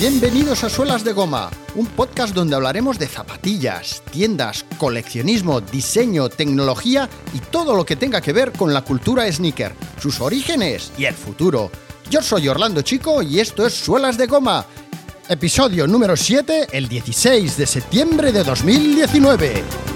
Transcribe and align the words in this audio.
Bienvenidos 0.00 0.64
a 0.64 0.70
Suelas 0.70 1.04
de 1.04 1.12
Goma, 1.12 1.50
un 1.74 1.84
podcast 1.84 2.34
donde 2.34 2.56
hablaremos 2.56 2.98
de 2.98 3.06
zapatillas, 3.06 4.02
tiendas, 4.10 4.64
coleccionismo, 4.78 5.60
diseño, 5.60 6.30
tecnología 6.30 7.06
y 7.34 7.38
todo 7.38 7.76
lo 7.76 7.84
que 7.84 7.96
tenga 7.96 8.22
que 8.22 8.32
ver 8.32 8.50
con 8.52 8.72
la 8.72 8.80
cultura 8.80 9.30
sneaker, 9.30 9.74
sus 10.00 10.22
orígenes 10.22 10.90
y 10.96 11.04
el 11.04 11.12
futuro. 11.12 11.70
Yo 12.08 12.22
soy 12.22 12.48
Orlando 12.48 12.80
Chico 12.80 13.20
y 13.20 13.40
esto 13.40 13.66
es 13.66 13.74
Suelas 13.74 14.16
de 14.16 14.26
Goma, 14.26 14.64
episodio 15.28 15.86
número 15.86 16.16
7, 16.16 16.68
el 16.72 16.88
16 16.88 17.58
de 17.58 17.66
septiembre 17.66 18.32
de 18.32 18.42
2019. 18.42 19.89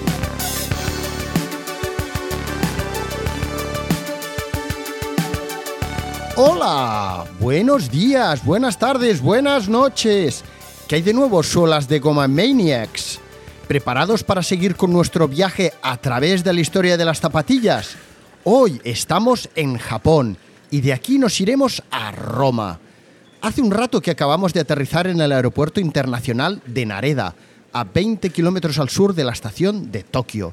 Hola, 6.46 7.24
buenos 7.40 7.90
días, 7.90 8.44
buenas 8.44 8.78
tardes, 8.78 9.22
buenas 9.22 9.66
noches. 9.66 10.44
¿Qué 10.86 10.96
hay 10.96 11.02
de 11.02 11.14
nuevo, 11.14 11.42
solas 11.42 11.88
de 11.88 12.00
Goma 12.00 12.28
Maniacs? 12.28 13.18
¿Preparados 13.66 14.22
para 14.22 14.42
seguir 14.42 14.76
con 14.76 14.92
nuestro 14.92 15.26
viaje 15.26 15.72
a 15.80 15.96
través 15.96 16.44
de 16.44 16.52
la 16.52 16.60
historia 16.60 16.98
de 16.98 17.04
las 17.06 17.18
zapatillas? 17.18 17.96
Hoy 18.44 18.78
estamos 18.84 19.48
en 19.54 19.78
Japón 19.78 20.36
y 20.70 20.82
de 20.82 20.92
aquí 20.92 21.18
nos 21.18 21.40
iremos 21.40 21.82
a 21.90 22.12
Roma. 22.12 22.78
Hace 23.40 23.62
un 23.62 23.70
rato 23.70 24.02
que 24.02 24.10
acabamos 24.10 24.52
de 24.52 24.60
aterrizar 24.60 25.06
en 25.06 25.22
el 25.22 25.32
aeropuerto 25.32 25.80
internacional 25.80 26.60
de 26.66 26.84
Nareda, 26.84 27.34
a 27.72 27.84
20 27.84 28.28
kilómetros 28.28 28.78
al 28.78 28.90
sur 28.90 29.14
de 29.14 29.24
la 29.24 29.32
estación 29.32 29.90
de 29.90 30.02
Tokio. 30.02 30.52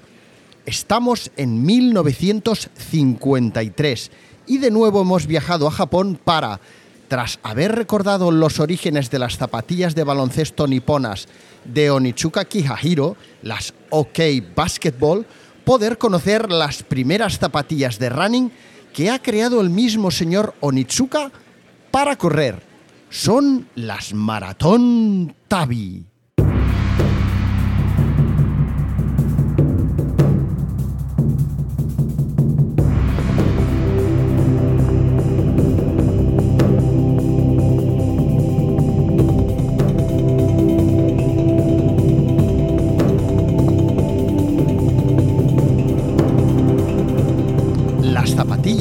Estamos 0.65 1.31
en 1.35 1.65
1953 1.65 4.11
y 4.51 4.57
de 4.57 4.69
nuevo 4.69 5.03
hemos 5.03 5.27
viajado 5.27 5.65
a 5.65 5.71
Japón 5.71 6.19
para, 6.21 6.59
tras 7.07 7.39
haber 7.41 7.73
recordado 7.73 8.31
los 8.31 8.59
orígenes 8.59 9.09
de 9.09 9.17
las 9.17 9.37
zapatillas 9.37 9.95
de 9.95 10.03
baloncesto 10.03 10.67
niponas 10.67 11.29
de 11.63 11.89
Onichuka 11.89 12.43
Kihahiro, 12.43 13.15
las 13.43 13.73
OK 13.91 14.19
Basketball, 14.53 15.25
poder 15.63 15.97
conocer 15.97 16.51
las 16.51 16.83
primeras 16.83 17.39
zapatillas 17.39 17.97
de 17.97 18.09
running 18.09 18.51
que 18.93 19.09
ha 19.09 19.19
creado 19.19 19.61
el 19.61 19.69
mismo 19.69 20.11
señor 20.11 20.53
Onitsuka 20.59 21.31
para 21.89 22.17
correr. 22.17 22.61
Son 23.09 23.69
las 23.75 24.13
Maratón 24.13 25.33
Tabi. 25.47 26.10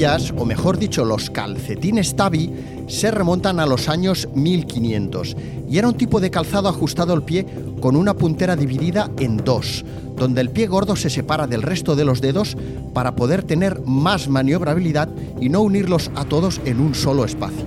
O 0.00 0.46
mejor 0.46 0.78
dicho, 0.78 1.04
los 1.04 1.28
calcetines 1.28 2.16
Tabi, 2.16 2.50
se 2.86 3.10
remontan 3.10 3.60
a 3.60 3.66
los 3.66 3.90
años 3.90 4.28
1500 4.34 5.36
y 5.68 5.76
era 5.76 5.88
un 5.88 5.94
tipo 5.94 6.20
de 6.20 6.30
calzado 6.30 6.70
ajustado 6.70 7.12
al 7.12 7.22
pie 7.22 7.44
con 7.82 7.96
una 7.96 8.14
puntera 8.14 8.56
dividida 8.56 9.10
en 9.18 9.36
dos, 9.36 9.84
donde 10.16 10.40
el 10.40 10.48
pie 10.48 10.68
gordo 10.68 10.96
se 10.96 11.10
separa 11.10 11.46
del 11.46 11.60
resto 11.60 11.96
de 11.96 12.06
los 12.06 12.22
dedos 12.22 12.56
para 12.94 13.14
poder 13.14 13.42
tener 13.42 13.82
más 13.84 14.28
maniobrabilidad 14.28 15.10
y 15.38 15.50
no 15.50 15.60
unirlos 15.60 16.10
a 16.14 16.24
todos 16.24 16.62
en 16.64 16.80
un 16.80 16.94
solo 16.94 17.26
espacio. 17.26 17.66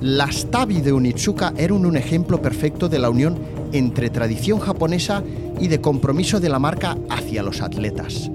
Las 0.00 0.48
Tabi 0.52 0.80
de 0.80 0.92
Unitsuka 0.92 1.54
eran 1.56 1.84
un 1.84 1.96
ejemplo 1.96 2.40
perfecto 2.40 2.88
de 2.88 3.00
la 3.00 3.10
unión 3.10 3.36
entre 3.72 4.10
tradición 4.10 4.60
japonesa 4.60 5.24
y 5.58 5.66
de 5.66 5.80
compromiso 5.80 6.38
de 6.38 6.50
la 6.50 6.60
marca 6.60 6.96
hacia 7.10 7.42
los 7.42 7.62
atletas. 7.62 8.30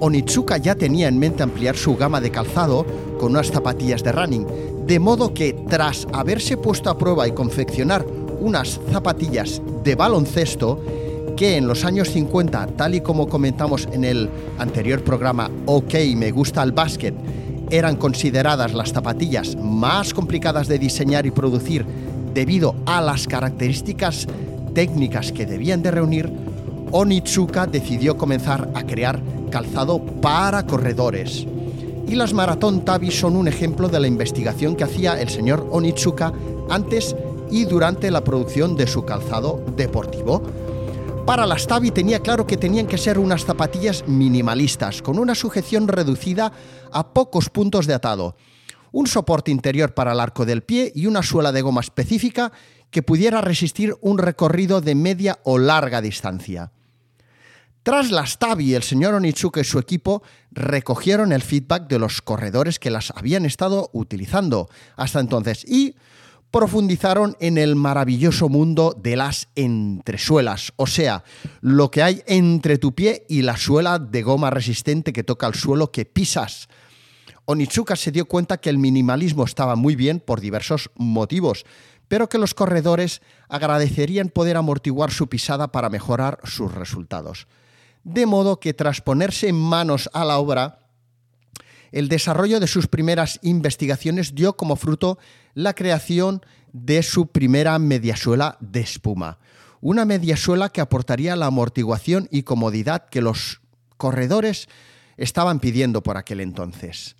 Onitsuka 0.00 0.56
ya 0.56 0.74
tenía 0.74 1.08
en 1.08 1.18
mente 1.18 1.42
ampliar 1.42 1.76
su 1.76 1.94
gama 1.94 2.20
de 2.20 2.30
calzado 2.30 2.86
con 3.18 3.32
unas 3.32 3.50
zapatillas 3.50 4.02
de 4.02 4.12
running, 4.12 4.46
de 4.86 4.98
modo 4.98 5.34
que 5.34 5.52
tras 5.68 6.06
haberse 6.12 6.56
puesto 6.56 6.88
a 6.88 6.96
prueba 6.96 7.28
y 7.28 7.32
confeccionar 7.32 8.04
unas 8.40 8.80
zapatillas 8.90 9.60
de 9.84 9.94
baloncesto, 9.94 10.80
que 11.36 11.56
en 11.56 11.66
los 11.66 11.84
años 11.84 12.10
50, 12.10 12.66
tal 12.68 12.94
y 12.94 13.02
como 13.02 13.28
comentamos 13.28 13.88
en 13.92 14.04
el 14.04 14.30
anterior 14.58 15.02
programa 15.04 15.50
OK, 15.66 15.94
me 16.16 16.30
gusta 16.30 16.62
el 16.62 16.72
básquet, 16.72 17.14
eran 17.70 17.96
consideradas 17.96 18.72
las 18.72 18.92
zapatillas 18.92 19.54
más 19.56 20.12
complicadas 20.14 20.66
de 20.66 20.78
diseñar 20.78 21.26
y 21.26 21.30
producir 21.30 21.84
debido 22.34 22.74
a 22.86 23.00
las 23.00 23.26
características 23.26 24.26
técnicas 24.74 25.32
que 25.32 25.46
debían 25.46 25.82
de 25.82 25.90
reunir, 25.90 26.30
Onitsuka 26.92 27.66
decidió 27.66 28.16
comenzar 28.16 28.70
a 28.74 28.82
crear 28.84 29.22
calzado 29.50 30.04
para 30.20 30.66
corredores. 30.66 31.46
Y 32.08 32.16
las 32.16 32.32
maratón 32.32 32.84
Tabi 32.84 33.12
son 33.12 33.36
un 33.36 33.46
ejemplo 33.46 33.88
de 33.88 34.00
la 34.00 34.08
investigación 34.08 34.74
que 34.74 34.84
hacía 34.84 35.20
el 35.20 35.28
señor 35.28 35.68
Onitsuka 35.70 36.32
antes 36.68 37.14
y 37.50 37.64
durante 37.64 38.10
la 38.10 38.24
producción 38.24 38.76
de 38.76 38.88
su 38.88 39.04
calzado 39.04 39.64
deportivo. 39.76 40.42
Para 41.26 41.46
las 41.46 41.68
Tabi 41.68 41.92
tenía 41.92 42.18
claro 42.18 42.46
que 42.46 42.56
tenían 42.56 42.88
que 42.88 42.98
ser 42.98 43.18
unas 43.18 43.44
zapatillas 43.44 44.02
minimalistas, 44.08 45.00
con 45.00 45.18
una 45.18 45.36
sujeción 45.36 45.86
reducida 45.86 46.50
a 46.90 47.12
pocos 47.12 47.50
puntos 47.50 47.86
de 47.86 47.94
atado, 47.94 48.34
un 48.90 49.06
soporte 49.06 49.52
interior 49.52 49.94
para 49.94 50.10
el 50.12 50.18
arco 50.18 50.44
del 50.44 50.62
pie 50.62 50.90
y 50.92 51.06
una 51.06 51.22
suela 51.22 51.52
de 51.52 51.62
goma 51.62 51.82
específica 51.82 52.50
que 52.90 53.02
pudiera 53.02 53.40
resistir 53.40 53.94
un 54.00 54.18
recorrido 54.18 54.80
de 54.80 54.96
media 54.96 55.38
o 55.44 55.58
larga 55.58 56.00
distancia. 56.00 56.72
Tras 57.82 58.10
las 58.10 58.38
Tabi, 58.38 58.74
el 58.74 58.82
señor 58.82 59.14
Onitsuka 59.14 59.60
y 59.60 59.64
su 59.64 59.78
equipo 59.78 60.22
recogieron 60.50 61.32
el 61.32 61.40
feedback 61.40 61.88
de 61.88 61.98
los 61.98 62.20
corredores 62.20 62.78
que 62.78 62.90
las 62.90 63.10
habían 63.16 63.46
estado 63.46 63.88
utilizando 63.94 64.68
hasta 64.96 65.18
entonces 65.18 65.64
y 65.66 65.94
profundizaron 66.50 67.36
en 67.40 67.56
el 67.56 67.76
maravilloso 67.76 68.50
mundo 68.50 68.94
de 69.00 69.16
las 69.16 69.48
entresuelas, 69.54 70.72
o 70.76 70.86
sea, 70.86 71.24
lo 71.62 71.90
que 71.90 72.02
hay 72.02 72.22
entre 72.26 72.76
tu 72.76 72.94
pie 72.94 73.24
y 73.28 73.42
la 73.42 73.56
suela 73.56 73.98
de 73.98 74.22
goma 74.22 74.50
resistente 74.50 75.12
que 75.12 75.24
toca 75.24 75.46
el 75.46 75.54
suelo 75.54 75.90
que 75.90 76.04
pisas. 76.04 76.68
Onitsuka 77.46 77.96
se 77.96 78.12
dio 78.12 78.26
cuenta 78.26 78.58
que 78.58 78.68
el 78.68 78.78
minimalismo 78.78 79.44
estaba 79.44 79.74
muy 79.74 79.96
bien 79.96 80.20
por 80.20 80.40
diversos 80.40 80.90
motivos, 80.96 81.64
pero 82.10 82.28
que 82.28 82.36
los 82.36 82.52
corredores 82.52 83.22
agradecerían 83.48 84.28
poder 84.28 84.58
amortiguar 84.58 85.10
su 85.10 85.30
pisada 85.30 85.72
para 85.72 85.88
mejorar 85.88 86.40
sus 86.44 86.74
resultados 86.74 87.46
de 88.04 88.26
modo 88.26 88.60
que 88.60 88.74
tras 88.74 89.00
ponerse 89.00 89.52
manos 89.52 90.08
a 90.12 90.24
la 90.24 90.38
obra, 90.38 90.78
el 91.92 92.08
desarrollo 92.08 92.60
de 92.60 92.66
sus 92.66 92.86
primeras 92.86 93.38
investigaciones 93.42 94.34
dio 94.34 94.56
como 94.56 94.76
fruto 94.76 95.18
la 95.54 95.74
creación 95.74 96.40
de 96.72 97.02
su 97.02 97.26
primera 97.26 97.78
mediasuela 97.78 98.56
de 98.60 98.80
espuma. 98.80 99.38
Una 99.80 100.04
mediasuela 100.04 100.68
que 100.68 100.80
aportaría 100.80 101.36
la 101.36 101.46
amortiguación 101.46 102.28
y 102.30 102.42
comodidad 102.42 103.08
que 103.08 103.22
los 103.22 103.60
corredores 103.96 104.68
estaban 105.16 105.58
pidiendo 105.58 106.02
por 106.02 106.16
aquel 106.16 106.40
entonces. 106.40 107.16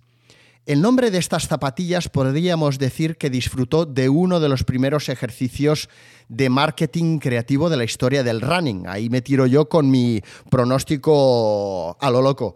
El 0.67 0.81
nombre 0.81 1.09
de 1.09 1.17
estas 1.17 1.47
zapatillas 1.47 2.07
podríamos 2.07 2.77
decir 2.77 3.17
que 3.17 3.31
disfrutó 3.31 3.87
de 3.87 4.09
uno 4.09 4.39
de 4.39 4.47
los 4.47 4.63
primeros 4.63 5.09
ejercicios 5.09 5.89
de 6.29 6.49
marketing 6.49 7.17
creativo 7.17 7.67
de 7.69 7.77
la 7.77 7.83
historia 7.83 8.23
del 8.23 8.41
running. 8.41 8.85
Ahí 8.87 9.09
me 9.09 9.23
tiro 9.23 9.47
yo 9.47 9.67
con 9.67 9.89
mi 9.89 10.21
pronóstico 10.51 11.97
a 11.99 12.11
lo 12.11 12.21
loco. 12.21 12.55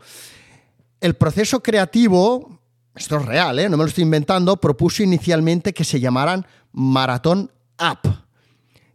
El 1.01 1.15
proceso 1.15 1.63
creativo, 1.63 2.61
esto 2.95 3.17
es 3.17 3.25
real, 3.25 3.57
¿eh? 3.57 3.69
no 3.69 3.77
me 3.77 3.83
lo 3.83 3.89
estoy 3.89 4.03
inventando, 4.03 4.57
propuso 4.57 5.01
inicialmente 5.01 5.73
que 5.73 5.83
se 5.83 5.99
llamaran 5.99 6.45
Maratón 6.73 7.51
Up. 7.79 8.17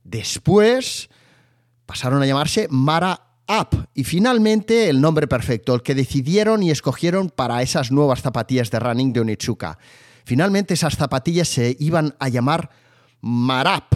Después 0.05 1.11
pasaron 1.85 2.23
a 2.23 2.27
llamarse 2.27 2.69
Mara 2.71 3.30
y 3.95 4.05
finalmente 4.05 4.89
el 4.89 5.01
nombre 5.01 5.27
perfecto, 5.27 5.75
el 5.75 5.83
que 5.83 5.97
decidieron 5.97 6.63
y 6.63 6.71
escogieron 6.71 7.31
para 7.31 7.63
esas 7.63 7.91
nuevas 7.91 8.23
zapatillas 8.23 8.71
de 8.71 8.79
running 8.79 9.13
de 9.13 9.21
Onitsuka. 9.21 9.79
Finalmente 10.25 10.75
esas 10.75 10.97
zapatillas 10.97 11.49
se 11.49 11.77
iban 11.81 12.15
a 12.21 12.29
llamar 12.29 12.71
Marap. 13.21 13.93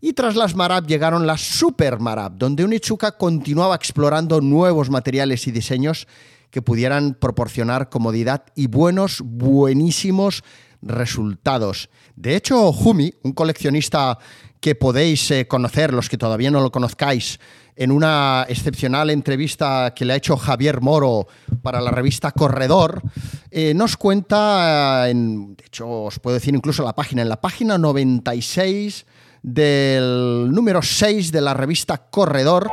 Y 0.00 0.14
tras 0.14 0.36
las 0.36 0.56
Marap 0.56 0.86
llegaron 0.86 1.26
las 1.26 1.42
Super 1.42 2.00
Marap, 2.00 2.32
donde 2.36 2.64
Onitsuka 2.64 3.18
continuaba 3.18 3.74
explorando 3.74 4.40
nuevos 4.40 4.88
materiales 4.88 5.46
y 5.46 5.52
diseños 5.52 6.08
que 6.50 6.62
pudieran 6.62 7.14
proporcionar 7.14 7.90
comodidad 7.90 8.44
y 8.54 8.68
buenos, 8.68 9.20
buenísimos 9.22 10.44
resultados. 10.80 11.90
De 12.16 12.36
hecho, 12.36 12.70
Humi, 12.70 13.12
un 13.22 13.32
coleccionista 13.32 14.18
que 14.60 14.74
podéis 14.74 15.30
eh, 15.30 15.46
conocer, 15.46 15.92
los 15.92 16.08
que 16.08 16.18
todavía 16.18 16.50
no 16.50 16.60
lo 16.60 16.70
conozcáis, 16.70 17.38
en 17.76 17.90
una 17.90 18.46
excepcional 18.48 19.10
entrevista 19.10 19.92
que 19.94 20.04
le 20.04 20.12
ha 20.12 20.16
hecho 20.16 20.36
Javier 20.36 20.80
Moro 20.80 21.26
para 21.62 21.80
la 21.80 21.90
revista 21.90 22.32
Corredor, 22.32 23.02
eh, 23.50 23.74
nos 23.74 23.96
cuenta, 23.96 25.08
en, 25.08 25.56
de 25.56 25.64
hecho 25.66 26.04
os 26.04 26.18
puedo 26.18 26.34
decir 26.34 26.54
incluso 26.54 26.82
la 26.82 26.94
página, 26.94 27.22
en 27.22 27.28
la 27.28 27.40
página 27.40 27.78
96 27.78 29.06
del 29.42 30.50
número 30.52 30.82
6 30.82 31.32
de 31.32 31.40
la 31.40 31.54
revista 31.54 31.98
Corredor, 31.98 32.70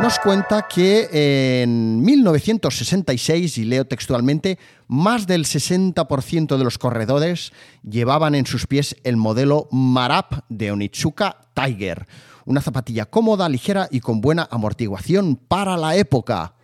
nos 0.00 0.18
cuenta 0.20 0.66
que 0.68 1.62
en 1.62 2.00
1966, 2.02 3.58
y 3.58 3.64
leo 3.64 3.84
textualmente, 3.84 4.58
más 4.86 5.26
del 5.26 5.44
60% 5.44 6.56
de 6.56 6.64
los 6.64 6.78
corredores 6.78 7.52
llevaban 7.82 8.36
en 8.36 8.46
sus 8.46 8.66
pies 8.66 8.96
el 9.02 9.16
modelo 9.16 9.68
Marap 9.72 10.44
de 10.48 10.70
Onitsuka 10.70 11.38
Tiger, 11.52 12.06
una 12.48 12.62
zapatilla 12.62 13.04
cómoda, 13.04 13.46
ligera 13.46 13.88
y 13.90 14.00
con 14.00 14.22
buena 14.22 14.48
amortiguación 14.50 15.36
para 15.36 15.76
la 15.76 15.96
época. 15.96 16.54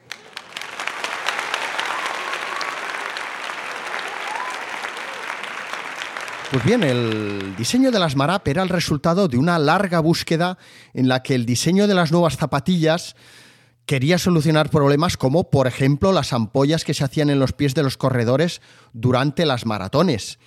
Pues 6.50 6.64
bien, 6.64 6.82
el 6.82 7.54
diseño 7.56 7.90
de 7.90 7.98
las 7.98 8.16
Marap 8.16 8.48
era 8.48 8.62
el 8.62 8.70
resultado 8.70 9.28
de 9.28 9.36
una 9.36 9.58
larga 9.58 10.00
búsqueda 10.00 10.56
en 10.94 11.06
la 11.06 11.22
que 11.22 11.34
el 11.34 11.44
diseño 11.44 11.86
de 11.86 11.94
las 11.94 12.12
nuevas 12.12 12.38
zapatillas 12.38 13.14
quería 13.84 14.16
solucionar 14.16 14.70
problemas 14.70 15.18
como, 15.18 15.50
por 15.50 15.66
ejemplo, 15.66 16.12
las 16.12 16.32
ampollas 16.32 16.84
que 16.84 16.94
se 16.94 17.04
hacían 17.04 17.28
en 17.28 17.40
los 17.40 17.52
pies 17.52 17.74
de 17.74 17.82
los 17.82 17.98
corredores 17.98 18.62
durante 18.94 19.44
las 19.44 19.66
maratones. 19.66 20.38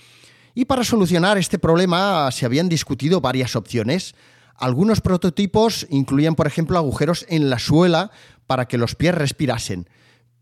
Y 0.56 0.66
para 0.66 0.84
solucionar 0.84 1.38
este 1.38 1.60
problema 1.60 2.32
se 2.32 2.48
habían 2.48 2.70
discutido 2.70 3.22
varias 3.22 3.56
opciones. 3.56 4.16
Algunos 4.58 5.02
prototipos 5.02 5.88
incluían, 5.90 6.36
por 6.36 6.48
ejemplo, 6.48 6.78
agujeros 6.78 7.26
en 7.30 7.50
la 7.50 7.60
suela 7.60 8.12
para 8.48 8.68
que 8.68 8.78
los 8.78 8.96
pies 8.96 9.16
respirasen 9.16 9.88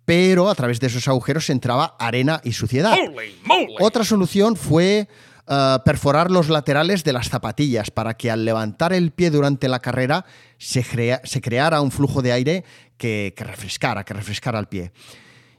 pero 0.06 0.50
a 0.50 0.56
través 0.56 0.80
de 0.80 0.88
esos 0.88 1.08
agujeros 1.08 1.50
entraba 1.50 1.96
arena 2.00 2.40
y 2.44 2.54
suciedad. 2.54 2.96
Otra 3.80 4.04
solución 4.04 4.56
fue 4.56 5.08
eh, 5.48 5.78
perforar 5.84 6.32
los 6.32 6.50
laterales 6.50 7.04
de 7.04 7.14
las 7.14 7.30
zapatillas 7.30 7.92
para 7.92 8.16
que 8.16 8.32
al 8.32 8.46
levantar 8.46 8.94
el 8.94 9.12
pie 9.12 9.30
durante 9.30 9.68
la 9.68 9.80
carrera 9.80 10.26
se, 10.58 10.84
creara 11.42 11.82
un 11.82 11.92
flujo 11.92 12.22
de 12.22 12.32
aire 12.32 12.64
que, 12.98 13.34
refrescara, 13.38 14.04
que 14.04 14.14
refrescara 14.14 14.60
el 14.60 14.68
pie. 14.68 14.92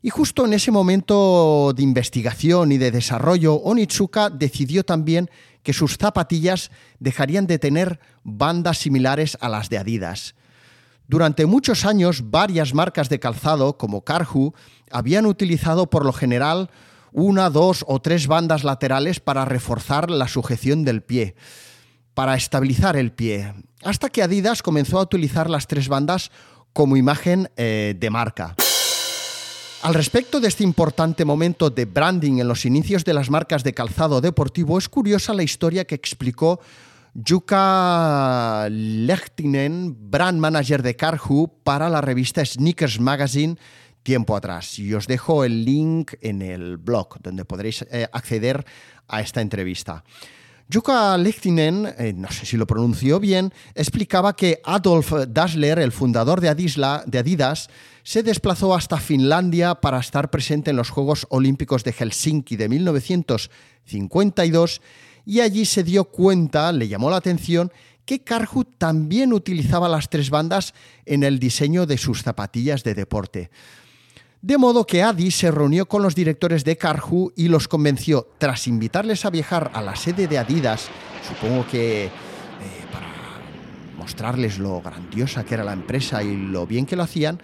Y 0.02 0.10
justo 0.10 0.44
en 0.44 0.52
ese 0.54 0.70
momento 0.70 1.72
de 1.74 1.82
investigación 1.82 2.70
y 2.70 2.78
de 2.78 2.92
desarrollo, 2.92 3.54
Onitsuka 3.54 4.30
decidió 4.30 4.84
también 4.84 5.30
que 5.66 5.72
sus 5.72 5.96
zapatillas 5.96 6.70
dejarían 7.00 7.48
de 7.48 7.58
tener 7.58 7.98
bandas 8.22 8.78
similares 8.78 9.36
a 9.40 9.48
las 9.48 9.68
de 9.68 9.78
Adidas. 9.78 10.36
Durante 11.08 11.44
muchos 11.44 11.84
años, 11.84 12.30
varias 12.30 12.72
marcas 12.72 13.08
de 13.08 13.18
calzado, 13.18 13.76
como 13.76 14.04
Karhu, 14.04 14.54
habían 14.92 15.26
utilizado 15.26 15.90
por 15.90 16.04
lo 16.04 16.12
general 16.12 16.70
una, 17.10 17.50
dos 17.50 17.84
o 17.88 18.00
tres 18.00 18.28
bandas 18.28 18.62
laterales 18.62 19.18
para 19.18 19.44
reforzar 19.44 20.08
la 20.08 20.28
sujeción 20.28 20.84
del 20.84 21.02
pie, 21.02 21.34
para 22.14 22.36
estabilizar 22.36 22.96
el 22.96 23.10
pie, 23.10 23.52
hasta 23.82 24.08
que 24.08 24.22
Adidas 24.22 24.62
comenzó 24.62 25.00
a 25.00 25.02
utilizar 25.02 25.50
las 25.50 25.66
tres 25.66 25.88
bandas 25.88 26.30
como 26.72 26.96
imagen 26.96 27.50
eh, 27.56 27.96
de 27.98 28.10
marca. 28.10 28.54
Al 29.86 29.94
respecto 29.94 30.40
de 30.40 30.48
este 30.48 30.64
importante 30.64 31.24
momento 31.24 31.70
de 31.70 31.84
branding 31.84 32.40
en 32.40 32.48
los 32.48 32.64
inicios 32.64 33.04
de 33.04 33.14
las 33.14 33.30
marcas 33.30 33.62
de 33.62 33.72
calzado 33.72 34.20
deportivo, 34.20 34.78
es 34.78 34.88
curiosa 34.88 35.32
la 35.32 35.44
historia 35.44 35.84
que 35.84 35.94
explicó 35.94 36.58
Jukka 37.14 38.66
Lehtinen, 38.68 39.96
brand 40.10 40.40
manager 40.40 40.82
de 40.82 40.96
Karhu, 40.96 41.52
para 41.62 41.88
la 41.88 42.00
revista 42.00 42.44
Sneakers 42.44 42.98
Magazine 42.98 43.58
tiempo 44.02 44.34
atrás. 44.34 44.76
Y 44.80 44.92
os 44.92 45.06
dejo 45.06 45.44
el 45.44 45.64
link 45.64 46.14
en 46.20 46.42
el 46.42 46.78
blog 46.78 47.20
donde 47.22 47.44
podréis 47.44 47.82
eh, 47.82 48.08
acceder 48.12 48.66
a 49.06 49.20
esta 49.20 49.40
entrevista. 49.40 50.02
Jukka 50.68 51.16
Lehtinen, 51.16 51.94
eh, 51.96 52.12
no 52.12 52.28
sé 52.32 52.44
si 52.44 52.56
lo 52.56 52.66
pronunció 52.66 53.20
bien, 53.20 53.54
explicaba 53.76 54.34
que 54.34 54.60
Adolf 54.64 55.12
Dassler, 55.28 55.78
el 55.78 55.92
fundador 55.92 56.40
de 56.40 56.48
Adidas, 56.48 57.70
se 58.06 58.22
desplazó 58.22 58.72
hasta 58.72 58.96
Finlandia 58.98 59.74
para 59.74 59.98
estar 59.98 60.30
presente 60.30 60.70
en 60.70 60.76
los 60.76 60.90
Juegos 60.90 61.26
Olímpicos 61.28 61.82
de 61.82 61.92
Helsinki 61.92 62.54
de 62.54 62.68
1952 62.68 64.80
y 65.24 65.40
allí 65.40 65.64
se 65.64 65.82
dio 65.82 66.04
cuenta, 66.04 66.70
le 66.70 66.86
llamó 66.86 67.10
la 67.10 67.16
atención, 67.16 67.72
que 68.04 68.20
Carhu 68.20 68.62
también 68.62 69.32
utilizaba 69.32 69.88
las 69.88 70.08
tres 70.08 70.30
bandas 70.30 70.72
en 71.04 71.24
el 71.24 71.40
diseño 71.40 71.84
de 71.84 71.98
sus 71.98 72.22
zapatillas 72.22 72.84
de 72.84 72.94
deporte. 72.94 73.50
De 74.40 74.56
modo 74.56 74.86
que 74.86 75.02
Adi 75.02 75.32
se 75.32 75.50
reunió 75.50 75.86
con 75.86 76.04
los 76.04 76.14
directores 76.14 76.62
de 76.62 76.76
Carhu 76.76 77.32
y 77.34 77.48
los 77.48 77.66
convenció, 77.66 78.28
tras 78.38 78.68
invitarles 78.68 79.24
a 79.24 79.30
viajar 79.30 79.72
a 79.74 79.82
la 79.82 79.96
sede 79.96 80.28
de 80.28 80.38
Adidas, 80.38 80.86
supongo 81.26 81.66
que 81.66 82.04
eh, 82.04 82.10
para 82.92 83.08
mostrarles 83.98 84.60
lo 84.60 84.80
grandiosa 84.80 85.44
que 85.44 85.54
era 85.54 85.64
la 85.64 85.72
empresa 85.72 86.22
y 86.22 86.36
lo 86.36 86.68
bien 86.68 86.86
que 86.86 86.94
lo 86.94 87.02
hacían, 87.02 87.40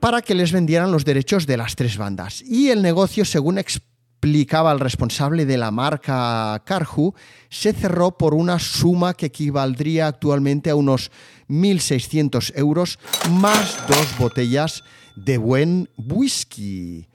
para 0.00 0.22
que 0.22 0.34
les 0.34 0.52
vendieran 0.52 0.92
los 0.92 1.04
derechos 1.04 1.46
de 1.46 1.56
las 1.56 1.76
tres 1.76 1.96
bandas. 1.96 2.42
Y 2.42 2.70
el 2.70 2.82
negocio, 2.82 3.24
según 3.24 3.58
explicaba 3.58 4.72
el 4.72 4.80
responsable 4.80 5.46
de 5.46 5.58
la 5.58 5.70
marca 5.70 6.62
Carhu, 6.64 7.14
se 7.48 7.72
cerró 7.72 8.16
por 8.16 8.34
una 8.34 8.58
suma 8.58 9.14
que 9.14 9.26
equivaldría 9.26 10.06
actualmente 10.06 10.70
a 10.70 10.76
unos 10.76 11.10
1.600 11.48 12.52
euros 12.56 12.98
más 13.30 13.76
dos 13.86 14.18
botellas 14.18 14.84
de 15.16 15.38
buen 15.38 15.88
whisky. 15.96 17.08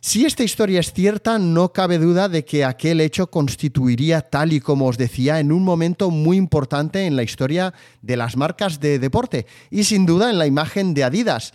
Si 0.00 0.24
esta 0.24 0.44
historia 0.44 0.80
es 0.80 0.92
cierta, 0.92 1.38
no 1.38 1.72
cabe 1.72 1.98
duda 1.98 2.28
de 2.28 2.44
que 2.44 2.64
aquel 2.64 3.00
hecho 3.00 3.28
constituiría, 3.28 4.22
tal 4.22 4.52
y 4.52 4.60
como 4.60 4.86
os 4.86 4.96
decía, 4.96 5.40
en 5.40 5.52
un 5.52 5.64
momento 5.64 6.10
muy 6.10 6.36
importante 6.36 7.04
en 7.04 7.16
la 7.16 7.24
historia 7.24 7.74
de 8.00 8.16
las 8.16 8.36
marcas 8.36 8.80
de 8.80 8.98
deporte 8.98 9.46
y 9.70 9.84
sin 9.84 10.06
duda 10.06 10.30
en 10.30 10.38
la 10.38 10.46
imagen 10.46 10.94
de 10.94 11.04
Adidas. 11.04 11.52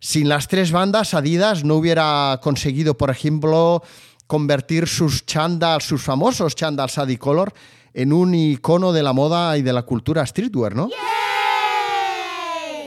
Sin 0.00 0.28
las 0.28 0.48
tres 0.48 0.72
bandas, 0.72 1.14
Adidas 1.14 1.64
no 1.64 1.76
hubiera 1.76 2.38
conseguido, 2.42 2.96
por 2.96 3.10
ejemplo, 3.10 3.82
convertir 4.26 4.86
sus 4.88 5.24
chandals, 5.26 5.84
sus 5.84 6.02
famosos 6.02 6.54
chandals 6.54 6.98
Adicolor, 6.98 7.52
en 7.94 8.12
un 8.12 8.34
icono 8.34 8.92
de 8.92 9.02
la 9.02 9.12
moda 9.12 9.56
y 9.56 9.62
de 9.62 9.72
la 9.72 9.82
cultura 9.82 10.26
streetwear, 10.26 10.76
¿no? 10.76 10.90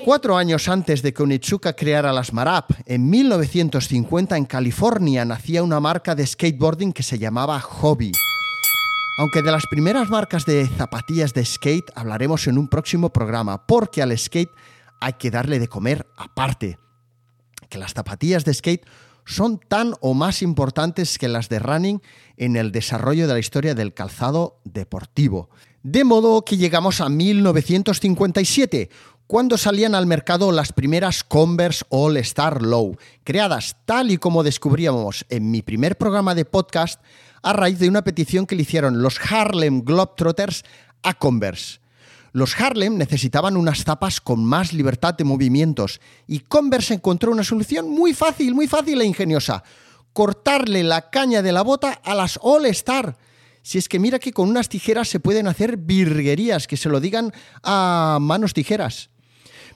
Cuatro 0.05 0.37
años 0.37 0.69
antes 0.69 1.01
de 1.01 1.13
que 1.13 1.23
Onitsuka 1.23 1.73
creara 1.73 2.13
las 2.13 2.31
Marap, 2.31 2.71
en 2.85 3.09
1950 3.09 4.37
en 4.37 4.45
California 4.45 5.25
nacía 5.25 5.61
una 5.61 5.79
marca 5.79 6.15
de 6.15 6.25
skateboarding 6.25 6.93
que 6.93 7.03
se 7.03 7.19
llamaba 7.19 7.59
Hobby. 7.59 8.11
Aunque 9.19 9.41
de 9.41 9.51
las 9.51 9.65
primeras 9.67 10.09
marcas 10.09 10.45
de 10.45 10.67
zapatillas 10.67 11.33
de 11.33 11.43
skate 11.43 11.91
hablaremos 11.95 12.47
en 12.47 12.57
un 12.57 12.69
próximo 12.69 13.09
programa, 13.09 13.65
porque 13.65 14.01
al 14.01 14.17
skate 14.17 14.53
hay 15.01 15.13
que 15.13 15.31
darle 15.31 15.59
de 15.59 15.67
comer 15.67 16.07
aparte. 16.15 16.79
Que 17.69 17.77
las 17.77 17.93
zapatillas 17.93 18.45
de 18.45 18.53
skate 18.53 18.85
son 19.25 19.59
tan 19.59 19.93
o 20.01 20.13
más 20.13 20.41
importantes 20.41 21.17
que 21.17 21.27
las 21.27 21.49
de 21.49 21.59
running 21.59 22.01
en 22.37 22.55
el 22.55 22.71
desarrollo 22.71 23.27
de 23.27 23.33
la 23.33 23.39
historia 23.39 23.75
del 23.75 23.93
calzado 23.93 24.59
deportivo. 24.63 25.49
De 25.83 26.03
modo 26.03 26.43
que 26.43 26.57
llegamos 26.57 26.99
a 26.99 27.09
1957, 27.09 28.89
cuando 29.27 29.57
salían 29.59 29.93
al 29.93 30.07
mercado 30.07 30.51
las 30.51 30.73
primeras 30.73 31.23
Converse 31.23 31.85
All 31.89 32.17
Star 32.17 32.63
Low, 32.63 32.97
creadas 33.23 33.77
tal 33.85 34.09
y 34.09 34.17
como 34.17 34.41
descubríamos 34.41 35.25
en 35.29 35.51
mi 35.51 35.61
primer 35.61 35.97
programa 35.97 36.33
de 36.33 36.45
podcast 36.45 36.99
a 37.43 37.53
raíz 37.53 37.77
de 37.77 37.87
una 37.87 38.03
petición 38.03 38.47
que 38.47 38.55
le 38.55 38.63
hicieron 38.63 39.03
los 39.03 39.19
Harlem 39.31 39.83
Globetrotters 39.83 40.63
a 41.03 41.13
Converse. 41.13 41.79
Los 42.39 42.57
Harlem 42.57 42.97
necesitaban 42.97 43.57
unas 43.57 43.83
zapas 43.83 44.21
con 44.21 44.45
más 44.45 44.71
libertad 44.71 45.13
de 45.13 45.25
movimientos 45.25 45.99
y 46.25 46.39
Converse 46.39 46.93
encontró 46.93 47.33
una 47.33 47.43
solución 47.43 47.89
muy 47.89 48.13
fácil, 48.13 48.55
muy 48.55 48.65
fácil 48.65 49.01
e 49.01 49.05
ingeniosa. 49.05 49.61
Cortarle 50.13 50.83
la 50.83 51.09
caña 51.09 51.41
de 51.41 51.51
la 51.51 51.63
bota 51.63 51.91
a 52.01 52.15
las 52.15 52.39
All 52.41 52.65
Star. 52.67 53.17
Si 53.61 53.77
es 53.77 53.89
que 53.89 53.99
mira 53.99 54.19
que 54.19 54.31
con 54.31 54.47
unas 54.47 54.69
tijeras 54.69 55.09
se 55.09 55.19
pueden 55.19 55.47
hacer 55.47 55.75
virguerías, 55.75 56.65
que 56.65 56.77
se 56.77 56.87
lo 56.87 57.01
digan 57.01 57.33
a 57.61 58.19
manos 58.21 58.53
tijeras. 58.53 59.09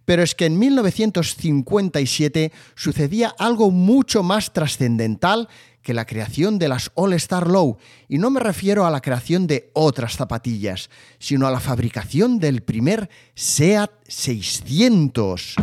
Pero 0.05 0.23
es 0.23 0.33
que 0.33 0.45
en 0.45 0.57
1957 0.57 2.53
sucedía 2.75 3.35
algo 3.37 3.71
mucho 3.71 4.23
más 4.23 4.53
trascendental 4.53 5.49
que 5.83 5.93
la 5.93 6.05
creación 6.05 6.57
de 6.57 6.69
las 6.69 6.91
All 6.95 7.13
Star 7.13 7.47
Low, 7.47 7.77
y 8.07 8.17
no 8.17 8.31
me 8.31 8.39
refiero 8.39 8.85
a 8.85 8.91
la 8.91 9.01
creación 9.01 9.45
de 9.45 9.69
otras 9.73 10.15
zapatillas, 10.15 10.89
sino 11.19 11.45
a 11.45 11.51
la 11.51 11.59
fabricación 11.59 12.39
del 12.39 12.63
primer 12.63 13.09
SEAT 13.35 13.91
600. 14.07 15.55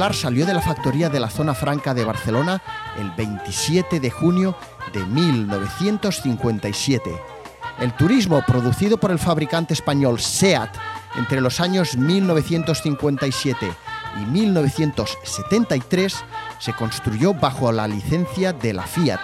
Salió 0.00 0.46
de 0.46 0.54
la 0.54 0.62
factoría 0.62 1.10
de 1.10 1.20
la 1.20 1.28
zona 1.28 1.52
franca 1.52 1.92
de 1.92 2.06
Barcelona 2.06 2.62
el 2.98 3.10
27 3.10 4.00
de 4.00 4.10
junio 4.10 4.56
de 4.94 5.04
1957. 5.04 7.10
El 7.80 7.92
turismo 7.92 8.42
producido 8.46 8.98
por 8.98 9.10
el 9.10 9.18
fabricante 9.18 9.74
español 9.74 10.18
SEAT 10.18 10.70
entre 11.16 11.42
los 11.42 11.60
años 11.60 11.98
1957 11.98 13.70
y 14.22 14.24
1973 14.24 16.24
se 16.58 16.72
construyó 16.72 17.34
bajo 17.34 17.70
la 17.70 17.86
licencia 17.86 18.54
de 18.54 18.72
la 18.72 18.84
Fiat 18.84 19.20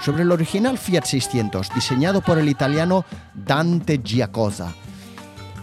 sobre 0.00 0.22
el 0.22 0.30
original 0.30 0.78
Fiat 0.78 1.06
600 1.06 1.74
diseñado 1.74 2.20
por 2.20 2.38
el 2.38 2.48
italiano 2.48 3.04
Dante 3.34 4.00
Giacosa. 4.02 4.72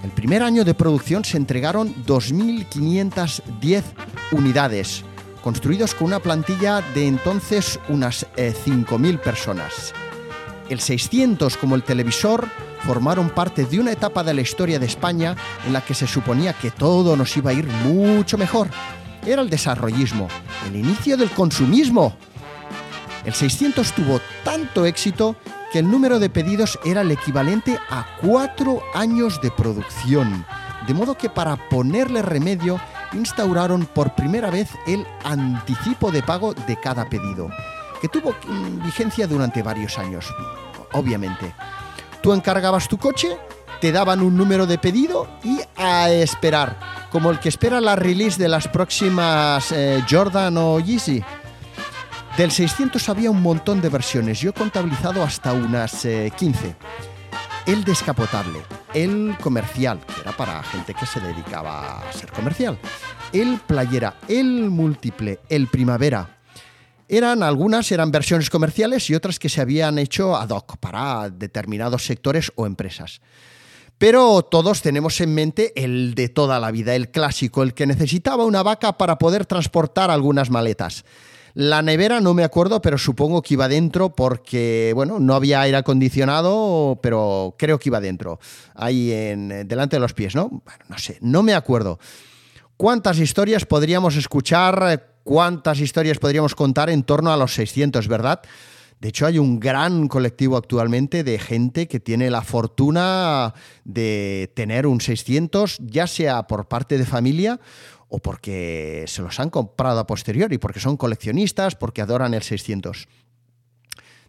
El 0.03 0.11
primer 0.11 0.43
año 0.43 0.63
de 0.63 0.73
producción 0.73 1.25
se 1.25 1.37
entregaron 1.37 1.93
2.510 2.05 3.83
unidades, 4.31 5.03
construidos 5.43 5.93
con 5.93 6.07
una 6.07 6.19
plantilla 6.19 6.81
de 6.93 7.07
entonces 7.07 7.79
unas 7.89 8.25
5.000 8.35 9.15
eh, 9.15 9.17
personas. 9.17 9.93
El 10.69 10.79
600 10.79 11.57
como 11.57 11.75
el 11.75 11.83
televisor 11.83 12.47
formaron 12.85 13.29
parte 13.29 13.65
de 13.65 13.79
una 13.79 13.91
etapa 13.91 14.23
de 14.23 14.33
la 14.33 14.41
historia 14.41 14.79
de 14.79 14.85
España 14.85 15.35
en 15.65 15.73
la 15.73 15.81
que 15.81 15.93
se 15.93 16.07
suponía 16.07 16.53
que 16.53 16.71
todo 16.71 17.15
nos 17.15 17.35
iba 17.37 17.51
a 17.51 17.53
ir 17.53 17.65
mucho 17.67 18.37
mejor. 18.37 18.69
Era 19.25 19.41
el 19.41 19.49
desarrollismo, 19.49 20.27
el 20.67 20.75
inicio 20.75 21.17
del 21.17 21.29
consumismo. 21.31 22.15
El 23.25 23.33
600 23.33 23.91
tuvo 23.93 24.21
tanto 24.43 24.85
éxito 24.85 25.35
que 25.71 25.79
el 25.79 25.89
número 25.89 26.19
de 26.19 26.29
pedidos 26.29 26.79
era 26.85 27.01
el 27.01 27.11
equivalente 27.11 27.79
a 27.89 28.05
cuatro 28.21 28.81
años 28.93 29.41
de 29.41 29.51
producción. 29.51 30.45
De 30.87 30.93
modo 30.93 31.17
que 31.17 31.29
para 31.29 31.57
ponerle 31.69 32.21
remedio 32.21 32.79
instauraron 33.13 33.85
por 33.85 34.15
primera 34.15 34.49
vez 34.49 34.69
el 34.85 35.05
anticipo 35.23 36.11
de 36.11 36.23
pago 36.23 36.53
de 36.53 36.79
cada 36.79 37.09
pedido, 37.09 37.49
que 38.01 38.07
tuvo 38.07 38.35
vigencia 38.83 39.27
durante 39.27 39.63
varios 39.63 39.97
años, 39.97 40.33
obviamente. 40.93 41.53
Tú 42.21 42.33
encargabas 42.33 42.87
tu 42.87 42.97
coche, 42.97 43.37
te 43.79 43.91
daban 43.91 44.21
un 44.21 44.35
número 44.35 44.65
de 44.65 44.77
pedido 44.77 45.27
y 45.43 45.59
a 45.75 46.09
esperar, 46.09 46.79
como 47.11 47.29
el 47.29 47.39
que 47.39 47.49
espera 47.49 47.79
la 47.79 47.95
release 47.95 48.41
de 48.41 48.49
las 48.49 48.67
próximas 48.67 49.71
eh, 49.71 50.03
Jordan 50.09 50.57
o 50.57 50.79
Yeezy. 50.79 51.23
Del 52.37 52.51
600 52.51 53.09
había 53.09 53.31
un 53.31 53.41
montón 53.41 53.81
de 53.81 53.89
versiones, 53.89 54.39
yo 54.39 54.51
he 54.51 54.53
contabilizado 54.53 55.23
hasta 55.23 55.53
unas 55.53 56.05
15. 56.37 56.67
Eh, 56.67 56.75
el 57.65 57.83
descapotable, 57.83 58.59
el 58.93 59.35
comercial, 59.41 59.99
que 60.05 60.21
era 60.21 60.37
para 60.37 60.61
gente 60.61 60.93
que 60.93 61.07
se 61.07 61.19
dedicaba 61.19 61.97
a 61.97 62.13
ser 62.13 62.31
comercial, 62.31 62.77
el 63.33 63.59
playera, 63.65 64.17
el 64.27 64.69
múltiple, 64.69 65.39
el 65.49 65.65
primavera, 65.65 66.37
eran 67.09 67.41
algunas 67.41 67.91
eran 67.91 68.11
versiones 68.11 68.51
comerciales 68.51 69.09
y 69.09 69.15
otras 69.15 69.39
que 69.39 69.49
se 69.49 69.61
habían 69.61 69.97
hecho 69.97 70.35
ad 70.35 70.49
hoc 70.49 70.77
para 70.77 71.31
determinados 71.31 72.05
sectores 72.05 72.51
o 72.53 72.67
empresas. 72.67 73.19
Pero 73.97 74.43
todos 74.43 74.83
tenemos 74.83 75.19
en 75.21 75.33
mente 75.33 75.73
el 75.75 76.13
de 76.13 76.29
toda 76.29 76.59
la 76.59 76.69
vida, 76.69 76.93
el 76.93 77.09
clásico, 77.09 77.63
el 77.63 77.73
que 77.73 77.87
necesitaba 77.87 78.45
una 78.45 78.61
vaca 78.61 78.95
para 78.95 79.17
poder 79.17 79.47
transportar 79.47 80.11
algunas 80.11 80.51
maletas. 80.51 81.03
La 81.59 81.81
nevera 81.81 82.21
no 82.21 82.35
me 82.35 82.43
acuerdo, 82.43 82.83
pero 82.83 82.99
supongo 82.99 83.41
que 83.41 83.55
iba 83.55 83.67
dentro 83.67 84.13
porque, 84.13 84.91
bueno, 84.93 85.17
no 85.17 85.33
había 85.33 85.61
aire 85.61 85.77
acondicionado, 85.77 86.99
pero 87.01 87.55
creo 87.57 87.79
que 87.79 87.89
iba 87.89 87.99
dentro, 87.99 88.39
ahí 88.75 89.11
en, 89.11 89.67
delante 89.67 89.95
de 89.95 89.99
los 89.99 90.13
pies, 90.13 90.35
¿no? 90.35 90.61
No 90.87 90.97
sé, 90.99 91.17
no 91.19 91.41
me 91.41 91.55
acuerdo. 91.55 91.97
¿Cuántas 92.77 93.17
historias 93.17 93.65
podríamos 93.65 94.17
escuchar 94.17 95.17
cuántas 95.23 95.79
historias 95.79 96.19
podríamos 96.19 96.53
contar 96.53 96.91
en 96.91 97.01
torno 97.01 97.33
a 97.33 97.37
los 97.37 97.55
600, 97.55 98.07
¿verdad? 98.07 98.39
De 98.99 99.09
hecho, 99.09 99.25
hay 99.25 99.39
un 99.39 99.59
gran 99.59 100.07
colectivo 100.07 100.57
actualmente 100.57 101.23
de 101.23 101.39
gente 101.39 101.87
que 101.87 101.99
tiene 101.99 102.29
la 102.29 102.43
fortuna 102.43 103.55
de 103.83 104.51
tener 104.55 104.85
un 104.85 105.01
600, 105.01 105.79
ya 105.79 106.05
sea 106.05 106.45
por 106.45 106.67
parte 106.67 106.99
de 106.99 107.05
familia 107.05 107.59
o 108.09 108.19
porque 108.19 109.05
se 109.07 109.21
los 109.21 109.39
han 109.39 109.49
comprado 109.49 109.99
a 109.99 110.07
posteriori, 110.07 110.57
porque 110.57 110.79
son 110.79 110.97
coleccionistas, 110.97 111.75
porque 111.75 112.01
adoran 112.01 112.33
el 112.33 112.43
600. 112.43 113.07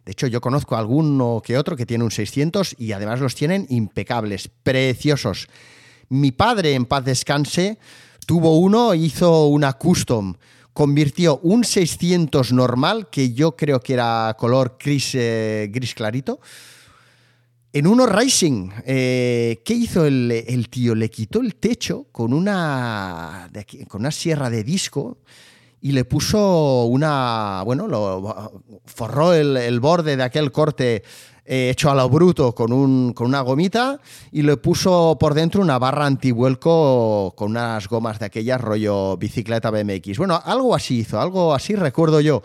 De 0.05 0.13
hecho, 0.13 0.27
yo 0.27 0.41
conozco 0.41 0.75
a 0.75 0.79
alguno 0.79 1.43
que 1.45 1.59
otro 1.59 1.77
que 1.77 1.87
tiene 1.87 2.05
un 2.05 2.11
600 2.11 2.77
y 2.79 2.93
además 2.93 3.21
los 3.21 3.35
tienen 3.35 3.67
impecables, 3.69 4.49
preciosos. 4.63 5.49
Mi 6.09 6.33
padre, 6.33 6.75
en 6.75 6.87
paz 6.87 7.05
descanse, 7.05 7.79
tuvo 8.27 8.59
uno, 8.59 8.95
hizo 8.95 9.47
una 9.47 9.75
custom 9.75 10.35
convirtió 10.79 11.41
un 11.43 11.65
600 11.65 12.53
normal, 12.53 13.09
que 13.11 13.33
yo 13.33 13.57
creo 13.57 13.81
que 13.81 13.95
era 13.95 14.37
color 14.39 14.79
gris, 14.79 15.11
eh, 15.17 15.69
gris 15.73 15.93
clarito, 15.93 16.39
en 17.73 17.87
uno 17.87 18.07
Racing. 18.07 18.71
Eh, 18.85 19.61
¿Qué 19.65 19.75
hizo 19.75 20.05
el, 20.05 20.69
tío? 20.71 20.95
Le 20.95 21.11
quitó 21.11 21.41
el 21.41 21.57
techo 21.57 22.07
con 22.13 22.33
una, 22.33 23.51
con 23.89 24.01
una 24.03 24.11
sierra 24.11 24.51
de 24.51 24.65
disco 24.65 25.19
y 25.81 25.93
le 25.93 26.05
puso 26.05 26.85
una, 26.85 27.63
bueno, 27.65 27.87
lo, 27.87 28.63
forró 28.85 29.33
el 29.33 29.81
borde 29.81 30.17
de 30.17 30.23
aquel 30.23 30.51
corte 30.51 31.03
eh, 31.51 31.71
hecho 31.71 31.91
a 31.91 31.95
lo 31.95 32.07
bruto 32.11 32.55
con, 32.55 32.75
un, 32.75 33.15
con 33.15 33.27
una 33.27 33.41
gomita 33.41 33.99
y 34.31 34.43
le 34.43 34.59
puso 34.59 35.17
por 35.19 35.33
dentro 35.33 35.63
una 35.63 35.79
barra 35.79 36.05
antivuelco 36.05 37.33
con 37.35 37.53
unas 37.53 37.89
gomas 37.89 38.19
de 38.19 38.27
aquellas 38.27 38.61
rollo 38.61 39.17
bicicleta 39.17 39.71
BMX. 39.71 40.19
Bueno, 40.19 40.39
algo 40.45 40.75
así 40.75 40.99
hizo, 40.99 41.19
algo 41.19 41.55
así 41.55 41.75
recuerdo 41.75 42.21
yo. 42.21 42.43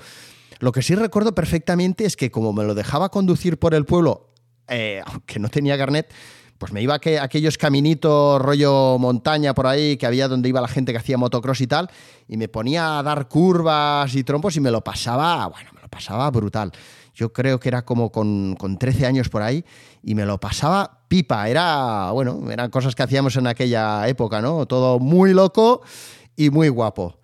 Lo 0.59 0.71
que 0.71 0.81
sí 0.81 0.95
recuerdo 0.95 1.35
perfectamente 1.35 2.05
es 2.05 2.15
que 2.15 2.31
como 2.31 2.53
me 2.53 2.63
lo 2.63 2.75
dejaba 2.75 3.09
conducir 3.09 3.59
por 3.59 3.73
el 3.73 3.83
pueblo, 3.83 4.29
eh, 4.67 5.01
aunque 5.05 5.39
no 5.39 5.49
tenía 5.49 5.77
carnet, 5.77 6.11
pues 6.57 6.71
me 6.71 6.81
iba 6.81 6.93
a 6.93 7.23
aquellos 7.23 7.57
caminitos 7.57 8.41
rollo 8.41 8.97
montaña 8.97 9.53
por 9.53 9.67
ahí 9.67 9.97
que 9.97 10.05
había 10.05 10.27
donde 10.27 10.47
iba 10.47 10.61
la 10.61 10.67
gente 10.67 10.93
que 10.93 10.97
hacía 10.97 11.17
motocross 11.17 11.61
y 11.61 11.67
tal, 11.67 11.89
y 12.27 12.37
me 12.37 12.47
ponía 12.47 12.99
a 12.99 13.03
dar 13.03 13.27
curvas 13.27 14.15
y 14.15 14.23
trompos 14.23 14.55
y 14.55 14.61
me 14.61 14.71
lo 14.71 14.81
pasaba, 14.81 15.47
bueno, 15.47 15.71
me 15.73 15.81
lo 15.81 15.89
pasaba 15.89 16.29
brutal. 16.31 16.71
Yo 17.13 17.31
creo 17.31 17.59
que 17.59 17.69
era 17.69 17.83
como 17.83 18.11
con, 18.11 18.55
13 18.79 19.05
años 19.05 19.29
por 19.29 19.43
ahí 19.43 19.63
y 20.01 20.15
me 20.15 20.25
lo 20.25 20.39
pasaba 20.39 21.01
pipa. 21.07 21.47
Era, 21.47 22.11
bueno, 22.11 22.49
eran 22.49 22.71
cosas 22.71 22.95
que 22.95 23.03
hacíamos 23.03 23.35
en 23.35 23.45
aquella 23.45 24.07
época, 24.07 24.41
¿no? 24.41 24.65
Todo 24.65 24.99
muy 24.99 25.33
loco 25.33 25.81
y 26.35 26.49
muy 26.49 26.69
guapo. 26.69 27.19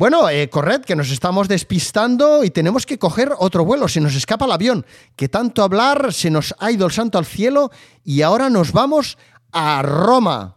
Bueno, 0.00 0.30
eh, 0.30 0.48
corred, 0.48 0.80
que 0.80 0.96
nos 0.96 1.10
estamos 1.10 1.46
despistando 1.46 2.42
y 2.42 2.48
tenemos 2.48 2.86
que 2.86 2.98
coger 2.98 3.34
otro 3.38 3.66
vuelo. 3.66 3.86
Se 3.86 4.00
nos 4.00 4.14
escapa 4.14 4.46
el 4.46 4.52
avión, 4.52 4.86
que 5.14 5.28
tanto 5.28 5.62
hablar 5.62 6.14
se 6.14 6.30
nos 6.30 6.54
ha 6.58 6.70
ido 6.70 6.86
el 6.86 6.92
santo 6.92 7.18
al 7.18 7.26
cielo 7.26 7.70
y 8.02 8.22
ahora 8.22 8.48
nos 8.48 8.72
vamos 8.72 9.18
a 9.52 9.82
Roma. 9.82 10.56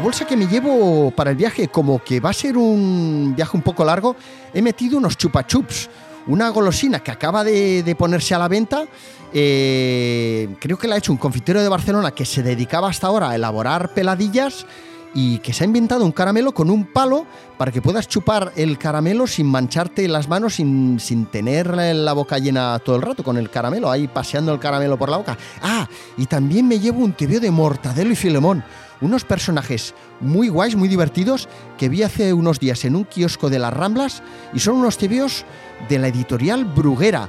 La 0.00 0.04
bolsa 0.04 0.24
que 0.24 0.34
me 0.34 0.46
llevo 0.46 1.10
para 1.10 1.28
el 1.28 1.36
viaje, 1.36 1.68
como 1.68 2.02
que 2.02 2.20
va 2.20 2.30
a 2.30 2.32
ser 2.32 2.56
un 2.56 3.34
viaje 3.36 3.54
un 3.54 3.62
poco 3.62 3.84
largo, 3.84 4.16
he 4.54 4.62
metido 4.62 4.96
unos 4.96 5.18
chupa 5.18 5.46
chups, 5.46 5.90
una 6.26 6.48
golosina 6.48 7.00
que 7.00 7.10
acaba 7.10 7.44
de, 7.44 7.94
ponerse 7.98 8.34
a 8.34 8.38
la 8.38 8.48
venta. 8.48 8.86
Eh, 9.30 10.56
creo 10.58 10.78
que 10.78 10.88
la 10.88 10.94
ha 10.94 10.98
hecho 10.98 11.12
un 11.12 11.18
confitero 11.18 11.60
de 11.60 11.68
Barcelona 11.68 12.12
que 12.12 12.24
se 12.24 12.42
dedicaba 12.42 12.88
hasta 12.88 13.08
ahora 13.08 13.28
a 13.28 13.34
elaborar 13.34 13.92
peladillas 13.92 14.64
y 15.12 15.38
que 15.40 15.52
se 15.52 15.64
ha 15.64 15.66
inventado 15.66 16.02
un 16.06 16.12
caramelo 16.12 16.52
con 16.52 16.70
un 16.70 16.86
palo 16.86 17.26
para 17.58 17.70
que 17.70 17.82
puedas 17.82 18.08
chupar 18.08 18.52
el 18.56 18.78
caramelo 18.78 19.26
sin 19.26 19.48
mancharte 19.48 20.08
las 20.08 20.28
manos, 20.28 20.54
sin, 20.54 20.98
sin 20.98 21.26
tener 21.26 21.76
la 21.76 22.14
boca 22.14 22.38
llena 22.38 22.78
todo 22.78 22.96
el 22.96 23.02
rato 23.02 23.22
con 23.22 23.36
el 23.36 23.50
caramelo, 23.50 23.90
ahí 23.90 24.08
paseando 24.08 24.50
el 24.54 24.60
caramelo 24.60 24.96
por 24.96 25.10
la 25.10 25.18
boca. 25.18 25.36
Ah, 25.60 25.86
y 26.16 26.24
también 26.24 26.66
me 26.66 26.80
llevo 26.80 27.04
un 27.04 27.12
tebeo 27.12 27.38
de 27.38 27.50
mortadelo 27.50 28.10
y 28.12 28.16
filemón 28.16 28.64
unos 29.00 29.24
personajes 29.24 29.94
muy 30.20 30.48
guays, 30.48 30.76
muy 30.76 30.88
divertidos, 30.88 31.48
que 31.78 31.88
vi 31.88 32.02
hace 32.02 32.32
unos 32.32 32.60
días 32.60 32.84
en 32.84 32.96
un 32.96 33.04
kiosco 33.04 33.50
de 33.50 33.58
las 33.58 33.72
Ramblas 33.72 34.22
y 34.52 34.58
son 34.58 34.76
unos 34.76 34.98
tebeos 34.98 35.44
de 35.88 35.98
la 35.98 36.08
editorial 36.08 36.64
Bruguera. 36.64 37.28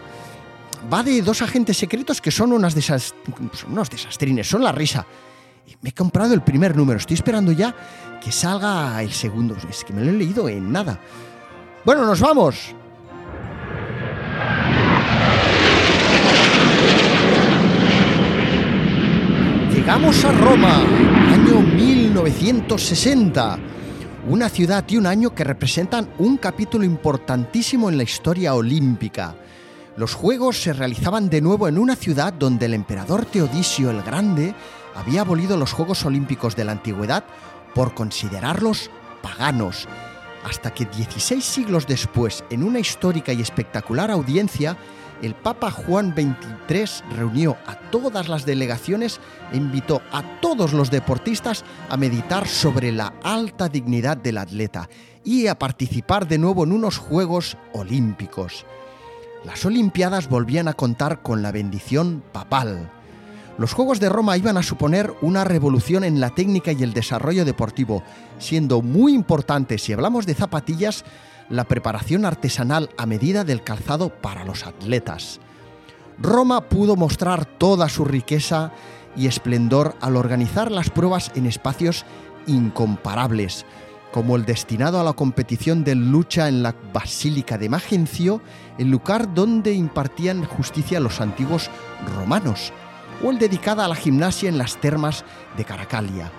Va 0.91 1.03
de 1.03 1.21
dos 1.21 1.41
agentes 1.41 1.77
secretos 1.77 2.21
que 2.21 2.31
son 2.31 2.51
unas 2.53 2.75
unos 3.67 3.89
desastrines, 3.89 4.49
son 4.49 4.63
la 4.63 4.71
risa. 4.71 5.05
me 5.81 5.89
he 5.89 5.93
comprado 5.93 6.33
el 6.33 6.41
primer 6.41 6.75
número, 6.75 6.99
estoy 6.99 7.15
esperando 7.15 7.51
ya 7.51 7.75
que 8.21 8.31
salga 8.31 9.01
el 9.01 9.11
segundo. 9.11 9.55
Es 9.69 9.83
que 9.83 9.93
me 9.93 10.03
lo 10.03 10.11
he 10.11 10.13
leído 10.13 10.49
en 10.49 10.71
nada. 10.71 10.99
Bueno, 11.85 12.05
nos 12.05 12.19
vamos. 12.19 12.75
Llegamos 19.81 20.23
a 20.25 20.31
Roma, 20.31 20.77
año 21.33 21.59
1960, 21.59 23.57
una 24.29 24.47
ciudad 24.47 24.85
y 24.87 24.97
un 24.97 25.07
año 25.07 25.33
que 25.33 25.43
representan 25.43 26.07
un 26.19 26.37
capítulo 26.37 26.85
importantísimo 26.85 27.89
en 27.89 27.97
la 27.97 28.03
historia 28.03 28.53
olímpica. 28.53 29.33
Los 29.97 30.13
Juegos 30.13 30.61
se 30.61 30.73
realizaban 30.73 31.31
de 31.31 31.41
nuevo 31.41 31.67
en 31.67 31.79
una 31.79 31.95
ciudad 31.95 32.31
donde 32.31 32.67
el 32.67 32.75
emperador 32.75 33.25
Teodisio 33.25 33.89
el 33.89 34.03
Grande 34.03 34.53
había 34.93 35.21
abolido 35.21 35.57
los 35.57 35.73
Juegos 35.73 36.05
Olímpicos 36.05 36.55
de 36.55 36.65
la 36.65 36.73
Antigüedad 36.73 37.23
por 37.73 37.95
considerarlos 37.95 38.91
paganos, 39.23 39.87
hasta 40.43 40.75
que 40.75 40.85
16 40.85 41.43
siglos 41.43 41.87
después, 41.87 42.43
en 42.51 42.61
una 42.61 42.77
histórica 42.77 43.33
y 43.33 43.41
espectacular 43.41 44.11
audiencia, 44.11 44.77
el 45.21 45.35
Papa 45.35 45.71
Juan 45.71 46.13
XXIII 46.15 47.15
reunió 47.15 47.57
a 47.67 47.75
todas 47.91 48.27
las 48.27 48.45
delegaciones 48.45 49.19
e 49.51 49.57
invitó 49.57 50.01
a 50.11 50.23
todos 50.41 50.73
los 50.73 50.89
deportistas 50.89 51.63
a 51.89 51.97
meditar 51.97 52.47
sobre 52.47 52.91
la 52.91 53.13
alta 53.23 53.69
dignidad 53.69 54.17
del 54.17 54.37
atleta 54.37 54.89
y 55.23 55.47
a 55.47 55.57
participar 55.57 56.27
de 56.27 56.37
nuevo 56.37 56.63
en 56.63 56.71
unos 56.71 56.97
Juegos 56.97 57.57
Olímpicos. 57.73 58.65
Las 59.43 59.65
Olimpiadas 59.65 60.29
volvían 60.29 60.67
a 60.67 60.73
contar 60.73 61.21
con 61.21 61.41
la 61.41 61.51
bendición 61.51 62.23
papal. 62.31 62.91
Los 63.57 63.73
Juegos 63.73 63.99
de 63.99 64.09
Roma 64.09 64.37
iban 64.37 64.57
a 64.57 64.63
suponer 64.63 65.13
una 65.21 65.43
revolución 65.43 66.03
en 66.03 66.19
la 66.19 66.29
técnica 66.29 66.71
y 66.71 66.83
el 66.83 66.93
desarrollo 66.93 67.45
deportivo, 67.45 68.03
siendo 68.39 68.81
muy 68.81 69.13
importante, 69.13 69.77
si 69.77 69.93
hablamos 69.93 70.25
de 70.25 70.35
zapatillas, 70.35 71.03
la 71.51 71.65
preparación 71.65 72.25
artesanal 72.25 72.89
a 72.97 73.05
medida 73.05 73.43
del 73.43 73.63
calzado 73.63 74.09
para 74.09 74.45
los 74.45 74.65
atletas. 74.65 75.39
Roma 76.17 76.61
pudo 76.69 76.95
mostrar 76.95 77.45
toda 77.45 77.89
su 77.89 78.05
riqueza 78.05 78.71
y 79.15 79.27
esplendor 79.27 79.95
al 80.01 80.15
organizar 80.15 80.71
las 80.71 80.89
pruebas 80.89 81.31
en 81.35 81.45
espacios 81.45 82.05
incomparables, 82.47 83.65
como 84.11 84.35
el 84.35 84.45
destinado 84.45 84.99
a 84.99 85.03
la 85.03 85.13
competición 85.13 85.83
de 85.83 85.95
lucha 85.95 86.47
en 86.47 86.63
la 86.63 86.75
Basílica 86.93 87.57
de 87.57 87.69
Magencio, 87.69 88.41
el 88.77 88.89
lugar 88.89 89.33
donde 89.33 89.73
impartían 89.73 90.45
justicia 90.45 90.99
los 90.99 91.21
antiguos 91.21 91.69
romanos, 92.15 92.71
o 93.23 93.31
el 93.31 93.39
dedicado 93.39 93.81
a 93.81 93.87
la 93.87 93.95
gimnasia 93.95 94.49
en 94.49 94.57
las 94.57 94.77
termas 94.77 95.25
de 95.57 95.65
Caracalia 95.65 96.31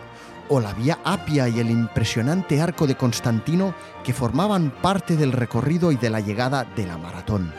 o 0.54 0.61
la 0.61 0.75
Vía 0.75 0.99
Apia 1.02 1.49
y 1.49 1.61
el 1.61 1.71
impresionante 1.71 2.61
arco 2.61 2.87
de 2.87 2.94
Constantino 2.94 3.75
que 4.04 4.12
formaban 4.12 4.71
parte 4.82 5.16
del 5.16 5.32
recorrido 5.32 5.92
y 5.92 5.97
de 5.97 6.11
la 6.11 6.21
llegada 6.21 6.64
de 6.76 6.87
la 6.87 6.99
maratón. 6.99 7.50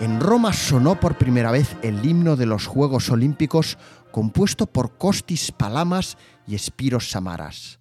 En 0.00 0.18
Roma 0.18 0.54
sonó 0.54 0.98
por 0.98 1.18
primera 1.18 1.50
vez 1.50 1.76
el 1.82 2.02
himno 2.02 2.36
de 2.36 2.46
los 2.46 2.66
Juegos 2.66 3.10
Olímpicos 3.10 3.76
compuesto 4.12 4.66
por 4.66 4.96
Costis 4.96 5.52
Palamas 5.52 6.16
y 6.46 6.54
Espiros 6.54 7.10
Samaras. 7.10 7.78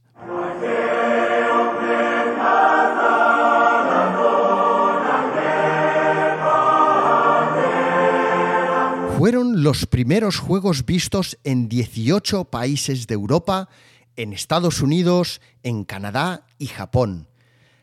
Fueron 9.18 9.64
los 9.64 9.86
primeros 9.86 10.40
juegos 10.40 10.86
vistos 10.86 11.40
en 11.46 11.70
18 11.70 12.44
países 12.44 13.08
de 13.08 13.14
Europa 13.14 13.70
en 14.16 14.34
Estados 14.34 14.82
Unidos, 14.82 15.42
en 15.64 15.84
Canadá 15.84 16.46
y 16.58 16.68
Japón. 16.68 17.28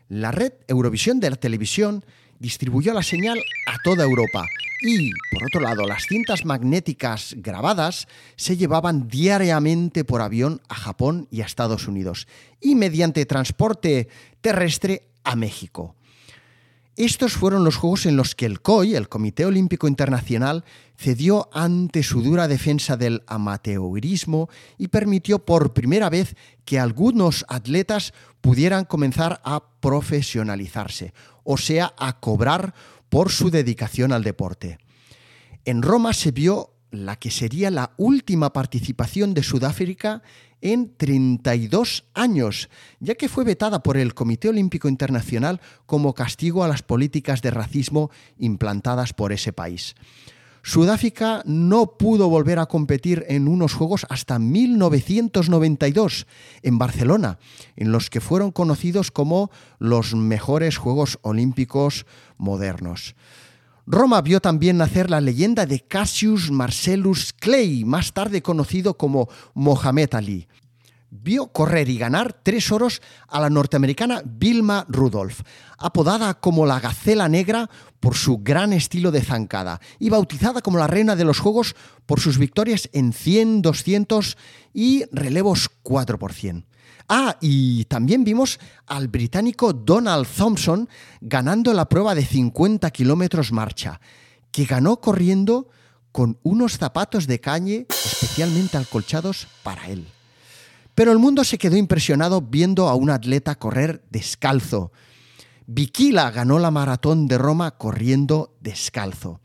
La 0.09 0.33
red 0.33 0.53
Eurovisión 0.69 1.21
de 1.21 1.31
la 1.31 1.37
televisión 1.37 2.05
distribuyó 2.39 2.93
la 2.95 3.03
señal 3.03 3.39
a 3.67 3.77
toda 3.85 4.05
Europa 4.05 4.47
y, 4.83 5.11
por 5.31 5.45
otro 5.45 5.61
lado, 5.61 5.87
las 5.87 6.07
cintas 6.07 6.45
magnéticas 6.45 7.35
grabadas 7.37 8.09
se 8.37 8.57
llevaban 8.57 9.09
diariamente 9.09 10.05
por 10.05 10.23
avión 10.23 10.63
a 10.69 10.75
Japón 10.75 11.29
y 11.31 11.43
a 11.43 11.47
Estados 11.47 11.87
Unidos 11.87 12.27
y 12.61 12.75
mediante 12.75 13.27
transporte 13.27 14.09
terrestre 14.41 15.11
a 15.23 15.37
México. 15.37 15.95
Estos 16.97 17.35
fueron 17.35 17.65
los 17.65 17.77
juegos 17.77 18.05
en 18.05 18.17
los 18.17 18.35
que 18.35 18.47
el 18.47 18.61
COI, 18.61 18.95
el 18.95 19.09
Comité 19.09 19.47
Olímpico 19.47 19.89
Internacional, 19.89 20.65
cedió 20.99 21.49
ante 21.53 22.03
su 22.03 22.21
dura 22.21 22.49
defensa 22.49 22.97
del 22.97 23.23
amateurismo 23.27 24.51
y 24.77 24.89
permitió 24.89 25.39
por 25.39 25.73
primera 25.73 26.11
vez 26.11 26.37
que 26.65 26.79
algunos 26.79 27.47
atletas 27.49 28.13
pudieran 28.41 28.85
comenzar 28.85 29.41
a 29.45 29.63
profesionalizarse, 29.81 31.15
o 31.45 31.57
sea, 31.57 31.95
a 31.97 32.21
cobrar 32.21 32.75
por 33.09 33.31
su 33.31 33.51
dedicación 33.51 34.13
al 34.13 34.25
deporte. 34.25 34.79
En 35.65 35.83
Roma 35.83 36.13
se 36.13 36.33
vio 36.33 36.75
la 36.91 37.17
que 37.17 37.31
sería 37.31 37.71
la 37.71 37.93
última 37.97 38.53
participación 38.53 39.35
de 39.35 39.43
Sudáfrica 39.43 40.23
en 40.61 40.95
32 40.97 42.05
años, 42.15 42.69
ya 42.99 43.15
que 43.15 43.29
fue 43.29 43.45
vetada 43.45 43.83
por 43.83 43.97
el 43.97 44.15
Comité 44.15 44.49
Olímpico 44.49 44.89
Internacional 44.89 45.61
como 45.87 46.15
castigo 46.15 46.65
a 46.65 46.69
las 46.69 46.83
políticas 46.83 47.43
de 47.43 47.51
racismo 47.51 48.11
implantadas 48.39 49.13
por 49.13 49.33
ese 49.33 49.53
país. 49.53 49.95
Sudáfrica 50.63 51.43
no 51.47 51.97
pudo 51.97 52.29
volver 52.29 52.59
a 52.59 52.67
competir 52.67 53.25
en 53.29 53.49
unos 53.49 53.73
Juegos 53.73 54.07
hasta 54.11 54.39
1992 54.39 56.27
en 56.63 56.79
Barcelona, 56.79 57.39
en 57.77 57.93
los 57.93 58.11
que 58.11 58.21
fueron 58.21 58.51
conocidos 58.51 59.11
como 59.11 59.51
los 59.79 60.15
mejores 60.15 60.77
Juegos 60.77 61.19
Olímpicos 61.23 62.05
modernos. 62.37 63.15
Roma 63.93 64.21
vio 64.21 64.39
también 64.39 64.77
nacer 64.77 65.11
la 65.11 65.21
leyenda 65.21 65.67
de 65.67 65.81
Cassius 65.81 66.53
Marcellus 66.53 67.33
Clay, 67.33 67.85
más 67.85 68.13
tarde 68.13 68.41
conocido 68.41 68.97
como 68.97 69.29
Mohamed 69.53 70.15
Ali. 70.15 70.47
Vio 71.11 71.49
correr 71.49 71.89
y 71.89 71.99
ganar 71.99 72.33
tres 72.33 72.71
oros 72.71 73.03
a 73.27 73.41
la 73.41 73.51
norteamericana 73.51 74.23
Vilma 74.25 74.87
Rudolph, 74.89 75.41
apodada 75.77 76.35
como 76.35 76.67
la 76.67 76.79
Gacela 76.79 77.29
Negra 77.29 77.69
por 77.99 78.15
su 78.15 78.39
gran 78.39 78.73
estilo 78.73 79.11
de 79.11 79.23
zancada 79.23 79.81
y 79.99 80.09
bautizada 80.09 80.63
como 80.63 80.79
la 80.79 80.87
reina 80.87 81.17
de 81.17 81.25
los 81.25 81.41
Juegos 81.41 81.75
por 82.07 82.21
sus 82.21 82.39
victorias 82.39 82.89
en 82.93 83.13
100, 83.13 83.61
200 83.61 84.39
y 84.73 85.05
relevos 85.11 85.69
4 85.83 86.17
por 86.17 86.33
100. 86.33 86.65
Ah, 87.13 87.37
y 87.41 87.87
también 87.87 88.23
vimos 88.23 88.61
al 88.87 89.09
británico 89.09 89.73
Donald 89.73 90.29
Thompson 90.29 90.89
ganando 91.21 91.75
la 91.75 91.89
prueba 91.89 92.15
de 92.15 92.25
50 92.25 92.89
kilómetros 92.93 93.51
marcha, 93.51 94.01
que 94.53 94.65
ganó 94.65 95.01
corriendo 95.01 95.67
con 96.13 96.39
unos 96.45 96.79
zapatos 96.79 97.27
de 97.27 97.41
cañe 97.41 97.87
especialmente 97.91 98.77
acolchados 98.77 99.49
para 99.65 99.89
él. 99.89 100.07
Pero 100.95 101.11
el 101.11 101.19
mundo 101.19 101.43
se 101.43 101.59
quedó 101.59 101.77
impresionado 101.77 102.43
viendo 102.43 102.89
a 102.89 102.95
un 102.95 103.11
atleta 103.11 103.57
correr 103.57 104.05
descalzo. 104.11 104.93
Bikila 105.67 106.31
ganó 106.31 106.61
la 106.61 106.71
maratón 106.71 107.27
de 107.27 107.39
Roma 107.39 107.73
corriendo 107.73 108.55
descalzo. 108.61 109.41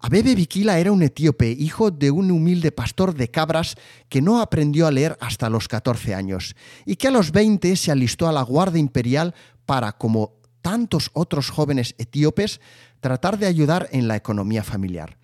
Abebe 0.00 0.36
Bikila 0.36 0.78
era 0.78 0.92
un 0.92 1.02
etíope, 1.02 1.50
hijo 1.50 1.90
de 1.90 2.12
un 2.12 2.30
humilde 2.30 2.70
pastor 2.70 3.14
de 3.14 3.30
cabras 3.30 3.74
que 4.08 4.22
no 4.22 4.40
aprendió 4.40 4.86
a 4.86 4.92
leer 4.92 5.16
hasta 5.20 5.50
los 5.50 5.66
14 5.66 6.14
años 6.14 6.54
y 6.86 6.96
que 6.96 7.08
a 7.08 7.10
los 7.10 7.32
20 7.32 7.74
se 7.74 7.90
alistó 7.90 8.28
a 8.28 8.32
la 8.32 8.42
Guardia 8.42 8.78
Imperial 8.78 9.34
para, 9.66 9.92
como 9.92 10.34
tantos 10.62 11.10
otros 11.14 11.50
jóvenes 11.50 11.96
etíopes, 11.98 12.60
tratar 13.00 13.38
de 13.38 13.46
ayudar 13.46 13.88
en 13.90 14.06
la 14.06 14.16
economía 14.16 14.62
familiar. 14.62 15.18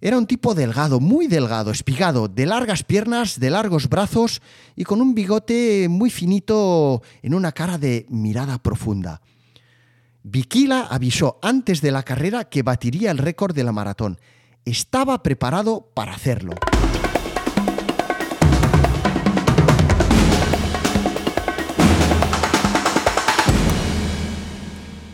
Era 0.00 0.18
un 0.18 0.26
tipo 0.26 0.54
delgado, 0.54 1.00
muy 1.00 1.28
delgado, 1.28 1.70
espigado, 1.70 2.28
de 2.28 2.44
largas 2.44 2.82
piernas, 2.82 3.40
de 3.40 3.48
largos 3.48 3.88
brazos 3.88 4.42
y 4.76 4.84
con 4.84 5.00
un 5.00 5.14
bigote 5.14 5.86
muy 5.88 6.10
finito 6.10 7.00
en 7.22 7.32
una 7.32 7.52
cara 7.52 7.78
de 7.78 8.04
mirada 8.10 8.62
profunda. 8.62 9.22
Bikila 10.26 10.86
avisó 10.90 11.38
antes 11.42 11.82
de 11.82 11.92
la 11.92 12.02
carrera 12.02 12.44
que 12.44 12.62
batiría 12.62 13.10
el 13.10 13.18
récord 13.18 13.54
de 13.54 13.62
la 13.62 13.72
maratón. 13.72 14.18
Estaba 14.64 15.22
preparado 15.22 15.90
para 15.92 16.14
hacerlo. 16.14 16.54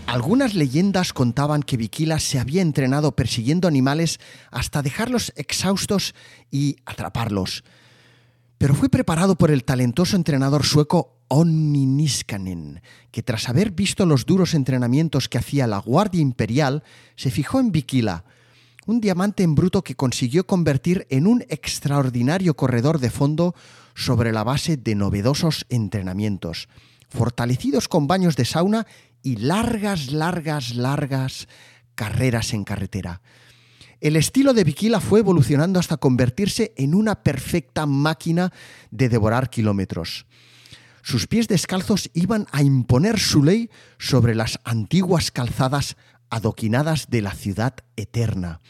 Algunas 0.06 0.54
leyendas 0.54 1.12
contaban 1.12 1.64
que 1.64 1.76
Bikila 1.76 2.20
se 2.20 2.38
había 2.38 2.62
entrenado 2.62 3.16
persiguiendo 3.16 3.66
animales 3.66 4.20
hasta 4.52 4.80
dejarlos 4.80 5.32
exhaustos 5.34 6.14
y 6.52 6.76
atraparlos. 6.86 7.64
Pero 8.58 8.74
fue 8.74 8.88
preparado 8.88 9.34
por 9.34 9.50
el 9.50 9.64
talentoso 9.64 10.14
entrenador 10.14 10.64
sueco 10.64 11.19
Onni 11.32 11.86
Niskanen, 11.86 12.82
que 13.12 13.22
tras 13.22 13.48
haber 13.48 13.70
visto 13.70 14.04
los 14.04 14.26
duros 14.26 14.52
entrenamientos 14.52 15.28
que 15.28 15.38
hacía 15.38 15.68
la 15.68 15.78
Guardia 15.78 16.20
Imperial, 16.20 16.82
se 17.14 17.30
fijó 17.30 17.60
en 17.60 17.70
Bikila, 17.70 18.24
un 18.84 19.00
diamante 19.00 19.44
en 19.44 19.54
bruto 19.54 19.82
que 19.82 19.94
consiguió 19.94 20.44
convertir 20.44 21.06
en 21.08 21.28
un 21.28 21.44
extraordinario 21.48 22.54
corredor 22.54 22.98
de 22.98 23.10
fondo 23.10 23.54
sobre 23.94 24.32
la 24.32 24.42
base 24.42 24.76
de 24.76 24.96
novedosos 24.96 25.66
entrenamientos, 25.68 26.68
fortalecidos 27.08 27.86
con 27.86 28.08
baños 28.08 28.34
de 28.34 28.44
sauna 28.44 28.88
y 29.22 29.36
largas, 29.36 30.10
largas, 30.10 30.74
largas 30.74 31.46
carreras 31.94 32.52
en 32.54 32.64
carretera. 32.64 33.22
El 34.00 34.16
estilo 34.16 34.52
de 34.52 34.64
Bikila 34.64 34.98
fue 34.98 35.20
evolucionando 35.20 35.78
hasta 35.78 35.96
convertirse 35.96 36.72
en 36.76 36.96
una 36.96 37.22
perfecta 37.22 37.86
máquina 37.86 38.52
de 38.90 39.08
devorar 39.08 39.48
kilómetros. 39.48 40.26
Sus 41.02 41.26
pies 41.26 41.48
descalzos 41.48 42.10
iban 42.14 42.46
a 42.52 42.62
imponer 42.62 43.18
su 43.18 43.42
ley 43.42 43.70
sobre 43.98 44.34
las 44.34 44.60
antiguas 44.64 45.30
calzadas 45.30 45.96
adoquinadas 46.28 47.08
de 47.10 47.22
la 47.22 47.32
ciudad 47.32 47.74
eterna. 47.96 48.60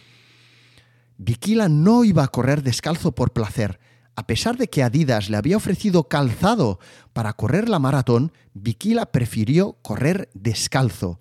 Bikila 1.18 1.68
no 1.68 2.04
iba 2.04 2.24
a 2.24 2.28
correr 2.28 2.62
descalzo 2.62 3.12
por 3.12 3.32
placer. 3.32 3.78
A 4.16 4.26
pesar 4.26 4.56
de 4.56 4.68
que 4.68 4.82
Adidas 4.82 5.28
le 5.28 5.36
había 5.36 5.56
ofrecido 5.56 6.08
calzado 6.08 6.78
para 7.12 7.34
correr 7.34 7.68
la 7.68 7.78
maratón, 7.78 8.32
Bikila 8.54 9.06
prefirió 9.06 9.78
correr 9.82 10.30
descalzo. 10.34 11.20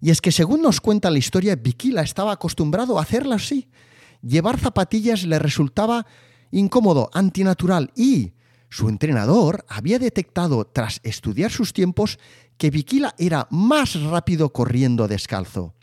Y 0.00 0.10
es 0.10 0.20
que 0.20 0.30
según 0.30 0.62
nos 0.62 0.80
cuenta 0.80 1.10
la 1.10 1.18
historia, 1.18 1.56
Bikila 1.56 2.02
estaba 2.02 2.32
acostumbrado 2.32 2.98
a 2.98 3.02
hacerlo 3.02 3.34
así. 3.34 3.68
Llevar 4.22 4.58
zapatillas 4.58 5.24
le 5.24 5.38
resultaba 5.38 6.06
incómodo, 6.50 7.10
antinatural 7.12 7.90
y 7.96 8.32
su 8.70 8.88
entrenador 8.88 9.64
había 9.68 9.98
detectado, 9.98 10.64
tras 10.66 11.00
estudiar 11.02 11.50
sus 11.50 11.72
tiempos, 11.72 12.18
que 12.56 12.70
Bikila 12.70 13.14
era 13.18 13.46
más 13.50 14.00
rápido 14.02 14.52
corriendo 14.52 15.08
descalzo. 15.08 15.74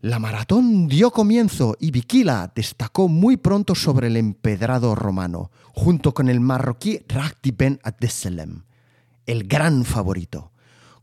La 0.00 0.18
maratón 0.18 0.88
dio 0.88 1.12
comienzo 1.12 1.76
y 1.78 1.92
Bikila 1.92 2.50
destacó 2.56 3.06
muy 3.06 3.36
pronto 3.36 3.76
sobre 3.76 4.08
el 4.08 4.16
empedrado 4.16 4.96
romano, 4.96 5.52
junto 5.74 6.12
con 6.12 6.28
el 6.28 6.40
marroquí 6.40 7.00
Rakdi 7.06 7.52
Ben 7.52 7.78
Adesselem, 7.84 8.64
el 9.26 9.46
gran 9.46 9.84
favorito. 9.84 10.50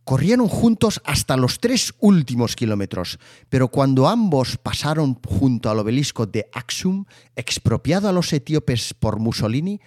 Corrieron 0.04 0.50
juntos 0.50 1.00
hasta 1.06 1.38
los 1.38 1.60
tres 1.60 1.94
últimos 2.00 2.58
kilómetros, 2.58 3.20
pero 3.48 3.70
cuando 3.70 4.08
ambos 4.10 4.58
pasaron 4.58 5.18
junto 5.26 5.70
al 5.70 5.80
obelisco 5.80 6.26
de 6.26 6.50
Axum, 6.52 7.06
expropiado 7.38 8.10
a 8.10 8.12
los 8.12 8.34
etíopes 8.34 8.94
por 8.94 9.20
Mussolini, 9.20 9.80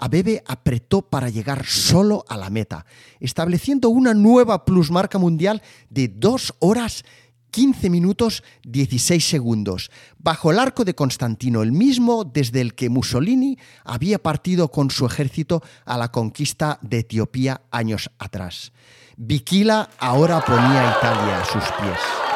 Abebe 0.00 0.42
apretó 0.46 1.02
para 1.02 1.28
llegar 1.28 1.66
solo 1.66 2.24
a 2.28 2.38
la 2.38 2.48
meta, 2.48 2.86
estableciendo 3.20 3.90
una 3.90 4.14
nueva 4.14 4.64
plusmarca 4.64 5.18
mundial 5.18 5.62
de 5.90 6.08
2 6.08 6.54
horas 6.60 7.04
15 7.50 7.90
minutos 7.90 8.42
16 8.62 9.22
segundos, 9.22 9.90
bajo 10.18 10.50
el 10.50 10.58
arco 10.58 10.84
de 10.84 10.94
Constantino, 10.94 11.62
el 11.62 11.72
mismo 11.72 12.24
desde 12.24 12.60
el 12.60 12.74
que 12.74 12.88
Mussolini 12.88 13.58
había 13.84 14.18
partido 14.22 14.70
con 14.70 14.90
su 14.90 15.04
ejército 15.04 15.62
a 15.84 15.98
la 15.98 16.10
conquista 16.10 16.78
de 16.80 17.00
Etiopía 17.00 17.62
años 17.70 18.10
atrás. 18.18 18.72
Bikila 19.16 19.90
ahora 19.98 20.40
ponía 20.40 20.94
a 20.94 20.98
Italia 20.98 21.42
a 21.42 21.44
sus 21.44 21.64
pies. 21.80 22.29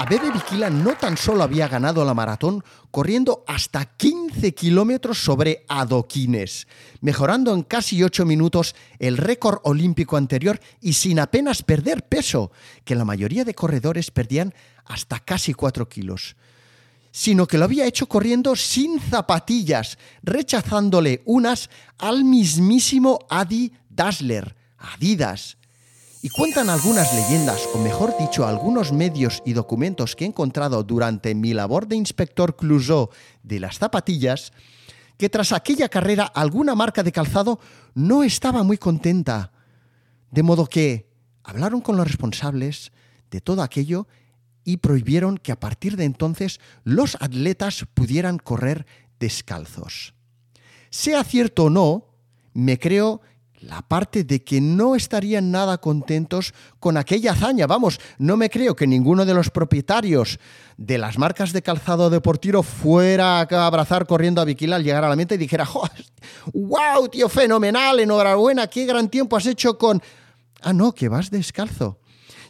Abebe 0.00 0.30
Bikila 0.30 0.70
no 0.70 0.96
tan 0.96 1.18
solo 1.18 1.42
había 1.42 1.68
ganado 1.68 2.06
la 2.06 2.14
maratón 2.14 2.64
corriendo 2.90 3.44
hasta 3.46 3.84
15 3.84 4.54
kilómetros 4.54 5.18
sobre 5.18 5.66
adoquines, 5.68 6.66
mejorando 7.02 7.52
en 7.52 7.62
casi 7.64 8.02
8 8.02 8.24
minutos 8.24 8.74
el 8.98 9.18
récord 9.18 9.58
olímpico 9.62 10.16
anterior 10.16 10.58
y 10.80 10.94
sin 10.94 11.18
apenas 11.18 11.62
perder 11.62 12.08
peso, 12.08 12.50
que 12.86 12.94
la 12.94 13.04
mayoría 13.04 13.44
de 13.44 13.52
corredores 13.52 14.10
perdían 14.10 14.54
hasta 14.86 15.18
casi 15.18 15.52
4 15.52 15.86
kilos 15.90 16.34
sino 17.12 17.46
que 17.46 17.58
lo 17.58 17.64
había 17.64 17.86
hecho 17.86 18.06
corriendo 18.06 18.54
sin 18.54 19.00
zapatillas, 19.00 19.98
rechazándole 20.22 21.22
unas 21.24 21.68
al 21.98 22.22
mismísimo 22.22 23.18
Adi 23.28 23.72
Dassler, 23.90 24.54
Adidas. 24.78 25.58
Y 26.22 26.28
cuentan 26.28 26.68
algunas 26.68 27.14
leyendas, 27.14 27.66
o 27.74 27.78
mejor 27.78 28.14
dicho, 28.18 28.46
algunos 28.46 28.92
medios 28.92 29.42
y 29.46 29.54
documentos 29.54 30.14
que 30.14 30.24
he 30.24 30.28
encontrado 30.28 30.82
durante 30.82 31.34
mi 31.34 31.54
labor 31.54 31.88
de 31.88 31.96
inspector 31.96 32.56
Clouseau 32.56 33.08
de 33.42 33.58
las 33.58 33.78
zapatillas, 33.78 34.52
que 35.16 35.30
tras 35.30 35.52
aquella 35.52 35.88
carrera 35.88 36.24
alguna 36.24 36.74
marca 36.74 37.02
de 37.02 37.12
calzado 37.12 37.58
no 37.94 38.22
estaba 38.22 38.62
muy 38.62 38.76
contenta. 38.76 39.52
De 40.30 40.42
modo 40.42 40.66
que 40.66 41.08
hablaron 41.42 41.80
con 41.80 41.96
los 41.96 42.06
responsables 42.06 42.92
de 43.30 43.40
todo 43.40 43.62
aquello 43.62 44.06
y 44.62 44.76
prohibieron 44.76 45.38
que 45.38 45.52
a 45.52 45.60
partir 45.60 45.96
de 45.96 46.04
entonces 46.04 46.60
los 46.84 47.16
atletas 47.20 47.86
pudieran 47.94 48.36
correr 48.36 48.84
descalzos. 49.18 50.12
Sea 50.90 51.24
cierto 51.24 51.64
o 51.64 51.70
no, 51.70 52.08
me 52.52 52.78
creo 52.78 53.22
la 53.60 53.82
parte 53.82 54.24
de 54.24 54.42
que 54.42 54.60
no 54.60 54.96
estarían 54.96 55.50
nada 55.50 55.78
contentos 55.78 56.54
con 56.78 56.96
aquella 56.96 57.32
hazaña. 57.32 57.66
Vamos, 57.66 58.00
no 58.18 58.36
me 58.36 58.48
creo 58.48 58.74
que 58.74 58.86
ninguno 58.86 59.26
de 59.26 59.34
los 59.34 59.50
propietarios 59.50 60.38
de 60.78 60.96
las 60.96 61.18
marcas 61.18 61.52
de 61.52 61.60
calzado 61.60 62.08
deportivo 62.08 62.62
fuera 62.62 63.40
a 63.40 63.66
abrazar 63.66 64.06
corriendo 64.06 64.40
a 64.40 64.46
Bikila 64.46 64.76
al 64.76 64.84
llegar 64.84 65.04
a 65.04 65.10
la 65.10 65.16
meta 65.16 65.34
y 65.34 65.38
dijera, 65.38 65.68
¡wow, 66.54 67.08
tío, 67.08 67.28
fenomenal, 67.28 68.00
enhorabuena, 68.00 68.66
qué 68.66 68.86
gran 68.86 69.08
tiempo 69.10 69.36
has 69.36 69.46
hecho 69.46 69.76
con... 69.76 70.02
Ah, 70.62 70.72
no, 70.72 70.92
que 70.92 71.08
vas 71.08 71.30
descalzo. 71.30 71.98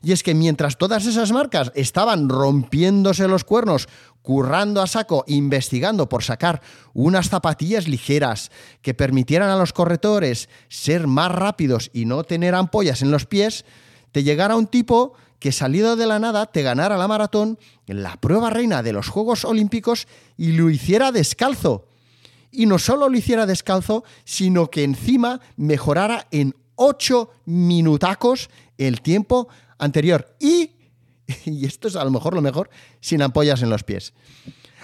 Y 0.03 0.13
es 0.13 0.23
que 0.23 0.35
mientras 0.35 0.79
todas 0.79 1.07
esas 1.07 1.31
marcas 1.31 1.73
estaban 1.75 2.29
rompiéndose 2.29 3.29
los 3.29 3.45
cuernos, 3.45 3.89
currando 4.23 4.83
a 4.83 4.87
saco, 4.87 5.25
investigando 5.27 6.09
por 6.09 6.23
sacar 6.23 6.63
unas 6.93 7.29
zapatillas 7.29 7.89
ligeras 7.89 8.51
que 8.83 8.95
permitieran 8.95 9.51
a 9.51 9.57
los 9.57 9.73
corredores 9.73 10.49
ser 10.69 11.07
más 11.07 11.33
rápidos 11.33 11.91
y 11.93 12.05
no 12.05 12.25
tener 12.25 12.55
ampollas 12.55 13.03
en 13.03 13.11
los 13.11 13.27
pies, 13.27 13.65
te 14.13 14.23
llegara 14.23 14.57
un 14.57 14.67
tipo 14.67 15.15
que 15.39 15.53
salido 15.53 15.97
de 15.97 16.07
la 16.07 16.19
nada 16.19 16.47
te 16.47 16.63
ganara 16.63 16.99
la 16.99 17.09
maratón, 17.09 17.59
la 17.87 18.17
prueba 18.21 18.51
reina 18.51 18.83
de 18.83 18.93
los 18.93 19.09
Juegos 19.09 19.45
Olímpicos, 19.45 20.07
y 20.37 20.53
lo 20.53 20.69
hiciera 20.69 21.13
descalzo. 21.13 21.89
Y 22.53 22.67
no 22.67 22.79
solo 22.79 23.09
lo 23.09 23.17
hiciera 23.17 23.47
descalzo, 23.47 24.05
sino 24.25 24.71
que 24.71 24.85
encima 24.85 25.41
mejorara 25.57 26.27
en 26.31 26.55
ocho 26.75 27.31
minutacos 27.47 28.51
el 28.77 29.01
tiempo 29.01 29.49
anterior 29.79 30.37
y, 30.39 30.73
y 31.45 31.67
esto 31.67 31.89
es 31.89 31.97
a 31.97 32.05
lo 32.05 32.11
mejor 32.11 32.35
lo 32.35 32.43
mejor, 32.43 32.71
sin 33.01 33.23
ampollas 33.23 33.63
en 33.63 33.71
los 33.71 33.83
pies. 33.83 34.13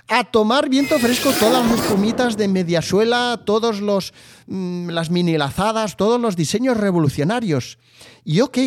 A 0.09 0.23
tomar 0.23 0.69
viento 0.69 0.99
fresco 1.01 1.33
todas 1.33 1.67
las 1.67 1.81
espumitas 1.81 2.37
de 2.37 2.47
mediasuela, 2.47 3.43
todos 3.45 3.81
los 3.81 4.15
mm, 4.47 4.91
las 4.91 5.11
mini 5.11 5.37
lazadas, 5.37 5.97
todos 5.97 6.21
los 6.21 6.37
diseños 6.37 6.77
revolucionarios. 6.77 7.79
Y 8.25 8.41
ok, 8.41 8.59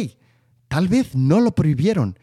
tal 0.67 0.89
vez 0.89 1.15
no 1.15 1.39
lo 1.39 1.55
prohibieron. 1.55 2.19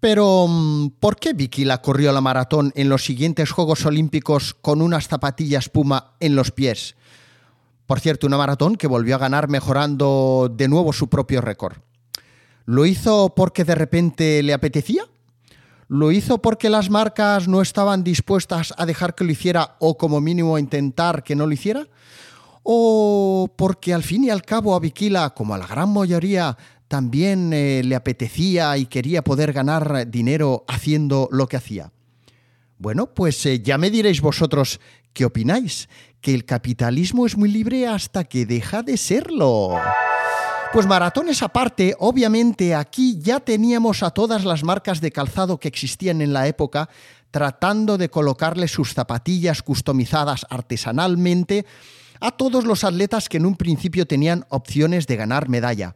Pero, 0.00 0.46
mm, 0.48 0.88
¿por 0.98 1.16
qué 1.16 1.34
Vicky 1.34 1.64
la 1.64 1.80
corrió 1.80 2.10
la 2.10 2.20
maratón 2.20 2.72
en 2.74 2.88
los 2.88 3.04
siguientes 3.04 3.52
Juegos 3.52 3.86
Olímpicos 3.86 4.54
con 4.54 4.82
unas 4.82 5.06
zapatillas 5.06 5.68
Puma 5.68 6.14
en 6.18 6.34
los 6.34 6.50
pies? 6.50 6.96
Por 7.86 8.00
cierto, 8.00 8.26
una 8.26 8.38
maratón 8.38 8.74
que 8.74 8.88
volvió 8.88 9.14
a 9.14 9.18
ganar 9.18 9.48
mejorando 9.48 10.52
de 10.52 10.66
nuevo 10.66 10.92
su 10.92 11.08
propio 11.08 11.40
récord. 11.40 11.76
¿Lo 12.64 12.86
hizo 12.86 13.34
porque 13.34 13.64
de 13.64 13.74
repente 13.74 14.42
le 14.42 14.52
apetecía? 14.52 15.04
¿Lo 15.88 16.10
hizo 16.10 16.40
porque 16.40 16.70
las 16.70 16.88
marcas 16.88 17.48
no 17.48 17.60
estaban 17.60 18.02
dispuestas 18.02 18.72
a 18.78 18.86
dejar 18.86 19.14
que 19.14 19.24
lo 19.24 19.32
hiciera 19.32 19.76
o 19.78 19.98
como 19.98 20.20
mínimo 20.20 20.58
intentar 20.58 21.22
que 21.22 21.36
no 21.36 21.46
lo 21.46 21.52
hiciera? 21.52 21.86
¿O 22.62 23.52
porque 23.56 23.92
al 23.92 24.02
fin 24.02 24.24
y 24.24 24.30
al 24.30 24.42
cabo 24.42 24.74
a 24.74 24.80
Viquila, 24.80 25.30
como 25.30 25.54
a 25.54 25.58
la 25.58 25.66
gran 25.66 25.92
mayoría, 25.92 26.56
también 26.88 27.52
eh, 27.52 27.82
le 27.84 27.94
apetecía 27.94 28.76
y 28.78 28.86
quería 28.86 29.22
poder 29.22 29.52
ganar 29.52 30.08
dinero 30.08 30.64
haciendo 30.68 31.28
lo 31.32 31.46
que 31.48 31.56
hacía? 31.56 31.92
Bueno, 32.78 33.12
pues 33.12 33.44
eh, 33.46 33.60
ya 33.60 33.78
me 33.78 33.90
diréis 33.90 34.20
vosotros 34.20 34.80
qué 35.12 35.24
opináis, 35.24 35.88
que 36.20 36.34
el 36.34 36.44
capitalismo 36.44 37.26
es 37.26 37.36
muy 37.36 37.50
libre 37.50 37.86
hasta 37.86 38.24
que 38.24 38.46
deja 38.46 38.82
de 38.82 38.96
serlo. 38.96 39.74
Pues 40.72 40.86
maratones 40.86 41.42
aparte, 41.42 41.94
obviamente 41.98 42.74
aquí 42.74 43.18
ya 43.20 43.40
teníamos 43.40 44.02
a 44.02 44.10
todas 44.10 44.46
las 44.46 44.64
marcas 44.64 45.02
de 45.02 45.12
calzado 45.12 45.60
que 45.60 45.68
existían 45.68 46.22
en 46.22 46.32
la 46.32 46.46
época 46.46 46.88
tratando 47.30 47.98
de 47.98 48.08
colocarle 48.08 48.68
sus 48.68 48.94
zapatillas 48.94 49.62
customizadas 49.62 50.46
artesanalmente 50.48 51.66
a 52.20 52.30
todos 52.30 52.64
los 52.64 52.84
atletas 52.84 53.28
que 53.28 53.36
en 53.36 53.44
un 53.44 53.56
principio 53.56 54.06
tenían 54.06 54.46
opciones 54.48 55.06
de 55.06 55.16
ganar 55.16 55.50
medalla. 55.50 55.94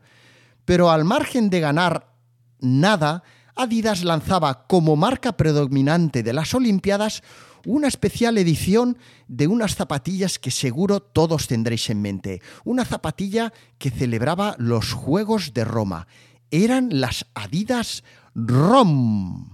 Pero 0.66 0.90
al 0.90 1.04
margen 1.04 1.48
de 1.48 1.60
ganar 1.60 2.12
nada, 2.60 3.22
Adidas 3.54 4.04
lanzaba 4.04 4.66
como 4.66 4.94
marca 4.96 5.38
predominante 5.38 6.22
de 6.22 6.34
las 6.34 6.52
Olimpiadas 6.52 7.22
una 7.66 7.88
especial 7.88 8.38
edición 8.38 8.96
de 9.28 9.48
unas 9.48 9.74
zapatillas 9.74 10.38
que 10.38 10.50
seguro 10.50 11.00
todos 11.00 11.48
tendréis 11.48 11.90
en 11.90 12.00
mente. 12.00 12.40
Una 12.64 12.84
zapatilla 12.84 13.52
que 13.78 13.90
celebraba 13.90 14.54
los 14.58 14.92
Juegos 14.92 15.52
de 15.52 15.64
Roma. 15.64 16.06
Eran 16.50 16.88
las 16.92 17.26
Adidas 17.34 18.04
ROM. 18.34 19.50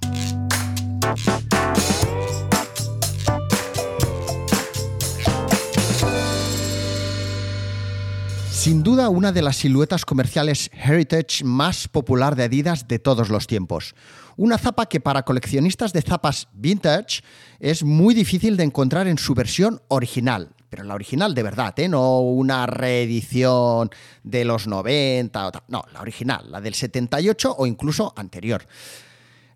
Sin 8.63 8.85
duda 8.85 9.09
una 9.09 9.33
de 9.33 9.43
las 9.43 9.57
siluetas 9.57 10.05
comerciales 10.05 10.71
heritage 10.73 11.43
más 11.43 11.89
popular 11.89 12.37
de 12.37 12.45
Adidas 12.45 12.87
de 12.87 13.01
todos 13.01 13.29
los 13.29 13.49
tiempos. 13.49 13.97
Una 14.37 14.57
zapa 14.57 14.87
que 14.87 15.01
para 15.01 15.25
coleccionistas 15.25 15.93
de 15.93 16.01
zapas 16.01 16.47
vintage 16.53 17.25
es 17.59 17.83
muy 17.83 18.15
difícil 18.15 18.57
de 18.57 18.63
encontrar 18.63 19.09
en 19.09 19.19
su 19.19 19.35
versión 19.35 19.83
original, 19.89 20.55
pero 20.71 20.85
la 20.85 20.95
original 20.95 21.35
de 21.35 21.43
verdad, 21.43 21.75
¿eh? 21.77 21.89
no 21.89 22.21
una 22.21 22.67
reedición 22.67 23.91
de 24.23 24.45
los 24.45 24.69
90, 24.69 25.49
o 25.49 25.53
no, 25.67 25.83
la 25.93 26.01
original, 26.01 26.49
la 26.49 26.61
del 26.61 26.75
78 26.75 27.57
o 27.59 27.67
incluso 27.67 28.15
anterior. 28.17 28.65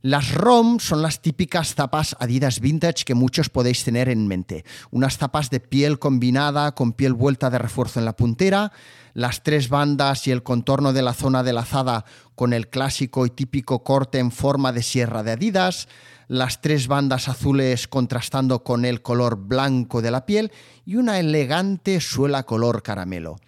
Las 0.06 0.32
ROM 0.32 0.78
son 0.78 1.02
las 1.02 1.20
típicas 1.20 1.74
zapas 1.74 2.14
Adidas 2.20 2.60
vintage 2.60 3.04
que 3.04 3.16
muchos 3.16 3.48
podéis 3.48 3.82
tener 3.82 4.08
en 4.08 4.28
mente. 4.28 4.64
Unas 4.92 5.18
zapas 5.18 5.50
de 5.50 5.58
piel 5.58 5.98
combinada 5.98 6.76
con 6.76 6.92
piel 6.92 7.12
vuelta 7.12 7.50
de 7.50 7.58
refuerzo 7.58 7.98
en 7.98 8.04
la 8.04 8.14
puntera, 8.14 8.70
las 9.14 9.42
tres 9.42 9.68
bandas 9.68 10.28
y 10.28 10.30
el 10.30 10.44
contorno 10.44 10.92
de 10.92 11.02
la 11.02 11.12
zona 11.12 11.42
de 11.42 11.52
lazada 11.52 12.04
con 12.36 12.52
el 12.52 12.68
clásico 12.68 13.26
y 13.26 13.30
típico 13.30 13.82
corte 13.82 14.20
en 14.20 14.30
forma 14.30 14.70
de 14.70 14.84
sierra 14.84 15.24
de 15.24 15.32
Adidas, 15.32 15.88
las 16.28 16.60
tres 16.60 16.86
bandas 16.86 17.28
azules 17.28 17.88
contrastando 17.88 18.62
con 18.62 18.84
el 18.84 19.02
color 19.02 19.34
blanco 19.36 20.02
de 20.02 20.12
la 20.12 20.24
piel 20.24 20.52
y 20.84 20.94
una 20.94 21.18
elegante 21.18 22.00
suela 22.00 22.44
color 22.44 22.84
caramelo. 22.84 23.40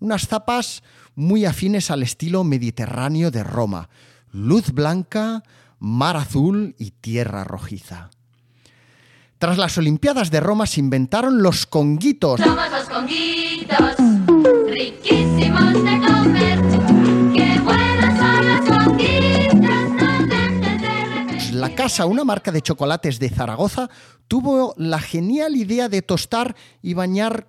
Unas 0.00 0.26
zapas 0.26 0.82
muy 1.14 1.44
afines 1.44 1.90
al 1.90 2.02
estilo 2.02 2.44
mediterráneo 2.44 3.30
de 3.30 3.44
Roma. 3.44 3.90
Luz 4.32 4.72
blanca, 4.72 5.42
mar 5.78 6.16
azul 6.16 6.74
y 6.78 6.90
tierra 6.92 7.44
rojiza. 7.44 8.10
Tras 9.38 9.56
las 9.56 9.78
Olimpiadas 9.78 10.32
de 10.32 10.40
Roma 10.40 10.66
se 10.66 10.80
inventaron 10.80 11.42
los 11.42 11.64
conguitos. 11.64 12.40
Somos 12.40 12.70
los 12.72 12.88
conguitos, 12.88 13.94
riquísimos 14.66 15.74
de 15.74 16.00
comer. 16.06 16.60
Qué 17.34 17.60
buenos 17.60 18.18
son 18.66 18.96
no 19.60 20.26
dejes 20.28 20.80
de 20.80 21.04
repetir. 21.14 21.54
La 21.54 21.74
casa, 21.76 22.06
una 22.06 22.24
marca 22.24 22.50
de 22.50 22.62
chocolates 22.62 23.20
de 23.20 23.30
Zaragoza, 23.30 23.88
tuvo 24.26 24.74
la 24.76 24.98
genial 24.98 25.54
idea 25.54 25.88
de 25.88 26.02
tostar 26.02 26.56
y 26.82 26.94
bañar 26.94 27.46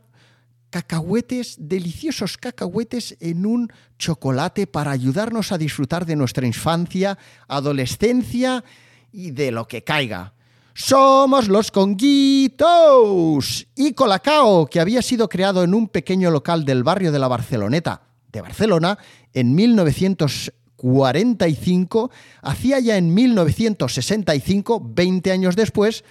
cacahuetes, 0.70 1.56
deliciosos 1.60 2.38
cacahuetes 2.38 3.18
en 3.20 3.46
un 3.46 3.74
chocolate 3.98 4.68
para 4.68 4.92
ayudarnos 4.92 5.52
a 5.52 5.58
disfrutar 5.58 6.06
de 6.06 6.16
nuestra 6.16 6.46
infancia, 6.46 7.18
adolescencia 7.48 8.64
y 9.12 9.32
de 9.32 9.52
lo 9.52 9.68
que 9.68 9.84
caiga. 9.84 10.34
Somos 10.74 11.50
los 11.50 11.72
Conguitos 11.72 13.68
y 13.76 13.94
Colacao, 13.94 14.68
que 14.68 14.80
había 14.80 15.02
sido 15.02 15.28
creado 15.28 15.64
en 15.64 15.74
un 15.74 15.88
pequeño 15.90 16.30
local 16.32 16.64
del 16.64 16.84
barrio 16.84 17.12
de 17.12 17.20
la 17.20 17.28
Barceloneta 17.28 18.04
de 18.32 18.40
Barcelona 18.42 18.98
en 19.34 19.56
1945, 19.56 22.12
hacía 22.42 22.80
ya 22.80 22.96
en 22.98 23.14
1965, 23.14 24.82
20 24.86 25.32
años 25.32 25.58
después, 25.58 26.06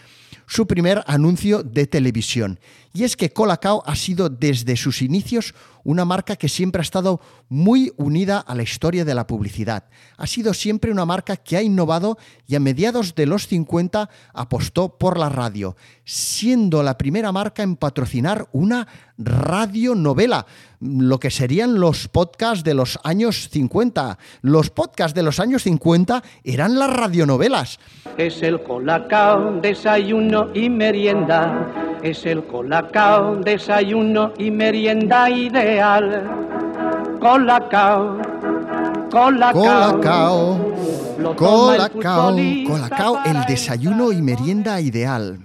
su 0.48 0.66
primer 0.66 1.04
anuncio 1.06 1.62
de 1.62 1.86
televisión. 1.86 2.58
Y 2.92 3.04
es 3.04 3.16
que 3.16 3.30
Colacao 3.30 3.84
ha 3.86 3.94
sido 3.94 4.28
desde 4.30 4.76
sus 4.76 5.02
inicios 5.02 5.54
una 5.84 6.04
marca 6.04 6.36
que 6.36 6.48
siempre 6.48 6.80
ha 6.80 6.82
estado 6.82 7.20
muy 7.48 7.92
unida 7.96 8.38
a 8.38 8.54
la 8.54 8.62
historia 8.62 9.04
de 9.04 9.14
la 9.14 9.26
publicidad. 9.26 9.84
Ha 10.16 10.26
sido 10.26 10.54
siempre 10.54 10.90
una 10.90 11.04
marca 11.04 11.36
que 11.36 11.56
ha 11.56 11.62
innovado 11.62 12.18
y 12.46 12.54
a 12.54 12.60
mediados 12.60 13.14
de 13.14 13.26
los 13.26 13.46
50 13.46 14.08
apostó 14.32 14.96
por 14.98 15.18
la 15.18 15.28
radio, 15.28 15.76
siendo 16.04 16.82
la 16.82 16.98
primera 16.98 17.32
marca 17.32 17.62
en 17.62 17.76
patrocinar 17.76 18.48
una 18.52 18.86
radionovela, 19.18 20.46
lo 20.80 21.18
que 21.18 21.30
serían 21.30 21.80
los 21.80 22.08
podcasts 22.08 22.62
de 22.62 22.74
los 22.74 22.98
años 23.02 23.48
50. 23.50 24.18
Los 24.42 24.70
podcasts 24.70 25.14
de 25.14 25.22
los 25.22 25.40
años 25.40 25.64
50 25.64 26.22
eran 26.44 26.78
las 26.78 26.90
radionovelas. 26.90 27.80
Es 28.16 28.42
el 28.42 28.62
colacao, 28.62 29.60
desayuno 29.60 30.50
y 30.54 30.70
merienda. 30.70 31.98
Es 32.02 32.24
el 32.26 32.44
colacao, 32.44 33.36
desayuno 33.36 34.32
y 34.38 34.52
merienda 34.52 35.28
Colacao, 37.20 38.16
colacao. 39.10 40.74
Colacao, 41.36 42.36
Colacao, 42.66 43.24
el 43.26 43.44
desayuno 43.46 44.12
y 44.12 44.22
merienda 44.22 44.80
ideal. 44.80 45.40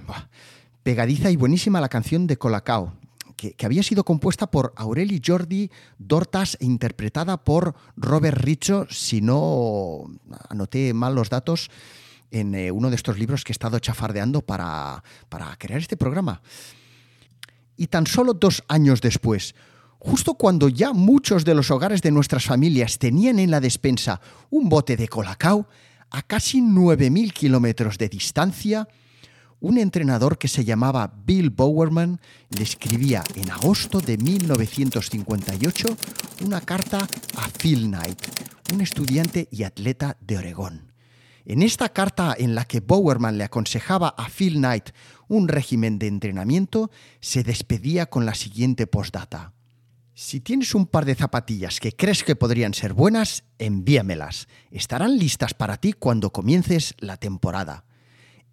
Pegadiza 0.83 1.29
y 1.29 1.35
buenísima 1.35 1.81
la 1.81 1.89
canción 1.89 2.25
de 2.25 2.37
Colacao, 2.37 2.93
que, 3.35 3.51
que 3.51 3.65
había 3.65 3.83
sido 3.83 4.05
compuesta 4.05 4.47
por 4.49 4.71
Aureli 4.77 5.21
Jordi 5.25 5.69
Dortas 5.97 6.57
e 6.61 6.65
interpretada 6.65 7.35
por 7.35 7.75
Robert 7.97 8.37
Richo, 8.37 8.87
si 8.89 9.19
no 9.19 10.05
anoté 10.47 10.93
mal 10.93 11.15
los 11.15 11.29
datos 11.29 11.69
en 12.31 12.55
eh, 12.55 12.71
uno 12.71 12.89
de 12.89 12.95
estos 12.95 13.19
libros 13.19 13.43
que 13.43 13.51
he 13.51 13.55
estado 13.55 13.77
chafardeando 13.79 14.41
para, 14.41 15.03
para 15.27 15.53
crear 15.57 15.81
este 15.81 15.97
programa. 15.97 16.41
Y 17.75 17.87
tan 17.87 18.07
solo 18.07 18.33
dos 18.33 18.63
años 18.69 19.01
después, 19.01 19.53
justo 20.03 20.33
cuando 20.33 20.67
ya 20.67 20.91
muchos 20.91 21.45
de 21.45 21.55
los 21.55 21.71
hogares 21.71 22.01
de 22.01 22.11
nuestras 22.11 22.45
familias 22.45 22.99
tenían 22.99 23.39
en 23.39 23.49
la 23.49 23.61
despensa 23.61 24.19
un 24.49 24.67
bote 24.67 24.97
de 24.97 25.07
colacao, 25.07 25.67
a 26.11 26.21
casi 26.21 26.61
9.000 26.61 27.31
kilómetros 27.31 27.97
de 27.97 28.09
distancia, 28.09 28.87
un 29.61 29.77
entrenador 29.77 30.37
que 30.37 30.49
se 30.49 30.65
llamaba 30.65 31.13
Bill 31.25 31.49
Bowerman 31.49 32.19
le 32.49 32.63
escribía 32.63 33.23
en 33.35 33.49
agosto 33.49 34.01
de 34.01 34.17
1958 34.17 35.87
una 36.41 36.59
carta 36.59 37.07
a 37.37 37.47
Phil 37.47 37.87
Knight, 37.87 38.19
un 38.73 38.81
estudiante 38.81 39.47
y 39.51 39.63
atleta 39.63 40.17
de 40.19 40.37
Oregón. 40.37 40.91
En 41.45 41.61
esta 41.61 41.89
carta 41.89 42.35
en 42.37 42.55
la 42.55 42.65
que 42.65 42.81
Bowerman 42.81 43.37
le 43.37 43.45
aconsejaba 43.45 44.09
a 44.09 44.27
Phil 44.27 44.55
Knight 44.55 44.89
un 45.29 45.47
régimen 45.47 45.97
de 45.97 46.07
entrenamiento, 46.07 46.91
se 47.21 47.43
despedía 47.43 48.07
con 48.07 48.25
la 48.25 48.35
siguiente 48.35 48.85
postdata. 48.85 49.53
Si 50.15 50.41
tienes 50.41 50.75
un 50.75 50.85
par 50.85 51.05
de 51.05 51.15
zapatillas 51.15 51.79
que 51.79 51.91
crees 51.91 52.23
que 52.23 52.35
podrían 52.35 52.75
ser 52.75 52.93
buenas, 52.93 53.45
envíamelas. 53.57 54.47
Estarán 54.69 55.17
listas 55.17 55.55
para 55.55 55.77
ti 55.77 55.93
cuando 55.93 56.29
comiences 56.29 56.93
la 56.99 57.17
temporada. 57.17 57.85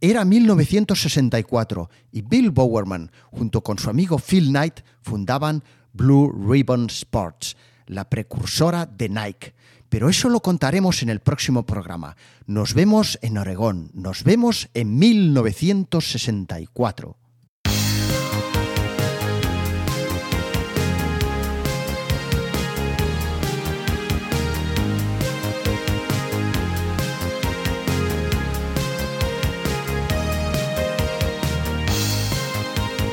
Era 0.00 0.24
1964 0.24 1.90
y 2.12 2.22
Bill 2.22 2.50
Bowerman, 2.50 3.12
junto 3.30 3.62
con 3.62 3.78
su 3.78 3.90
amigo 3.90 4.18
Phil 4.18 4.48
Knight, 4.48 4.80
fundaban 5.02 5.62
Blue 5.92 6.32
Ribbon 6.32 6.86
Sports, 6.86 7.58
la 7.86 8.08
precursora 8.08 8.86
de 8.86 9.10
Nike. 9.10 9.52
Pero 9.90 10.08
eso 10.08 10.30
lo 10.30 10.40
contaremos 10.40 11.02
en 11.02 11.10
el 11.10 11.20
próximo 11.20 11.66
programa. 11.66 12.16
Nos 12.46 12.72
vemos 12.72 13.18
en 13.20 13.36
Oregón, 13.36 13.90
nos 13.92 14.24
vemos 14.24 14.70
en 14.72 14.98
1964. 14.98 17.19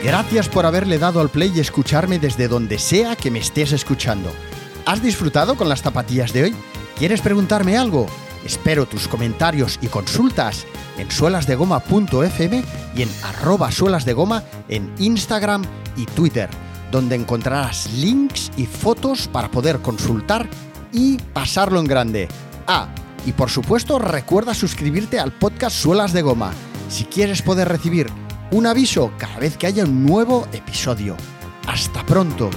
Gracias 0.03 0.47
por 0.47 0.65
haberle 0.65 0.99
dado 0.99 1.19
al 1.19 1.29
play 1.29 1.51
y 1.55 1.60
escucharme 1.60 2.19
desde 2.19 2.47
donde 2.47 2.77
sea 2.77 3.15
que 3.15 3.31
me 3.31 3.39
estés 3.39 3.71
escuchando. 3.71 4.31
¿Has 4.86 5.01
disfrutado 5.01 5.57
con 5.57 5.69
las 5.69 5.81
zapatillas 5.81 6.33
de 6.33 6.43
hoy? 6.43 6.55
¿Quieres 6.97 7.21
preguntarme 7.21 7.77
algo? 7.77 8.05
Espero 8.45 8.86
tus 8.86 9.07
comentarios 9.07 9.79
y 9.81 9.88
consultas 9.88 10.65
en 10.97 11.10
suelasdegoma.fm 11.12 12.63
y 12.95 13.01
en 13.01 13.10
arroba 13.23 13.71
suelasdegoma 13.71 14.43
en 14.69 14.93
Instagram 14.99 15.63
y 15.97 16.05
Twitter, 16.05 16.49
donde 16.91 17.15
encontrarás 17.15 17.91
links 17.93 18.51
y 18.55 18.65
fotos 18.65 19.27
para 19.27 19.49
poder 19.49 19.79
consultar 19.79 20.47
y 20.93 21.17
pasarlo 21.17 21.79
en 21.79 21.86
grande. 21.88 22.27
Ah, 22.67 22.88
y 23.25 23.33
por 23.33 23.49
supuesto 23.49 23.99
recuerda 23.99 24.53
suscribirte 24.53 25.19
al 25.19 25.33
podcast 25.33 25.75
Suelas 25.75 26.13
de 26.13 26.21
Goma 26.21 26.51
si 26.88 27.03
quieres 27.03 27.41
poder 27.41 27.67
recibir 27.67 28.07
un 28.51 28.65
aviso 28.65 29.12
cada 29.17 29.39
vez 29.39 29.57
que 29.57 29.67
haya 29.67 29.83
un 29.83 30.05
nuevo 30.05 30.47
episodio. 30.53 31.15
Hasta 31.67 32.05
pronto. 32.05 32.49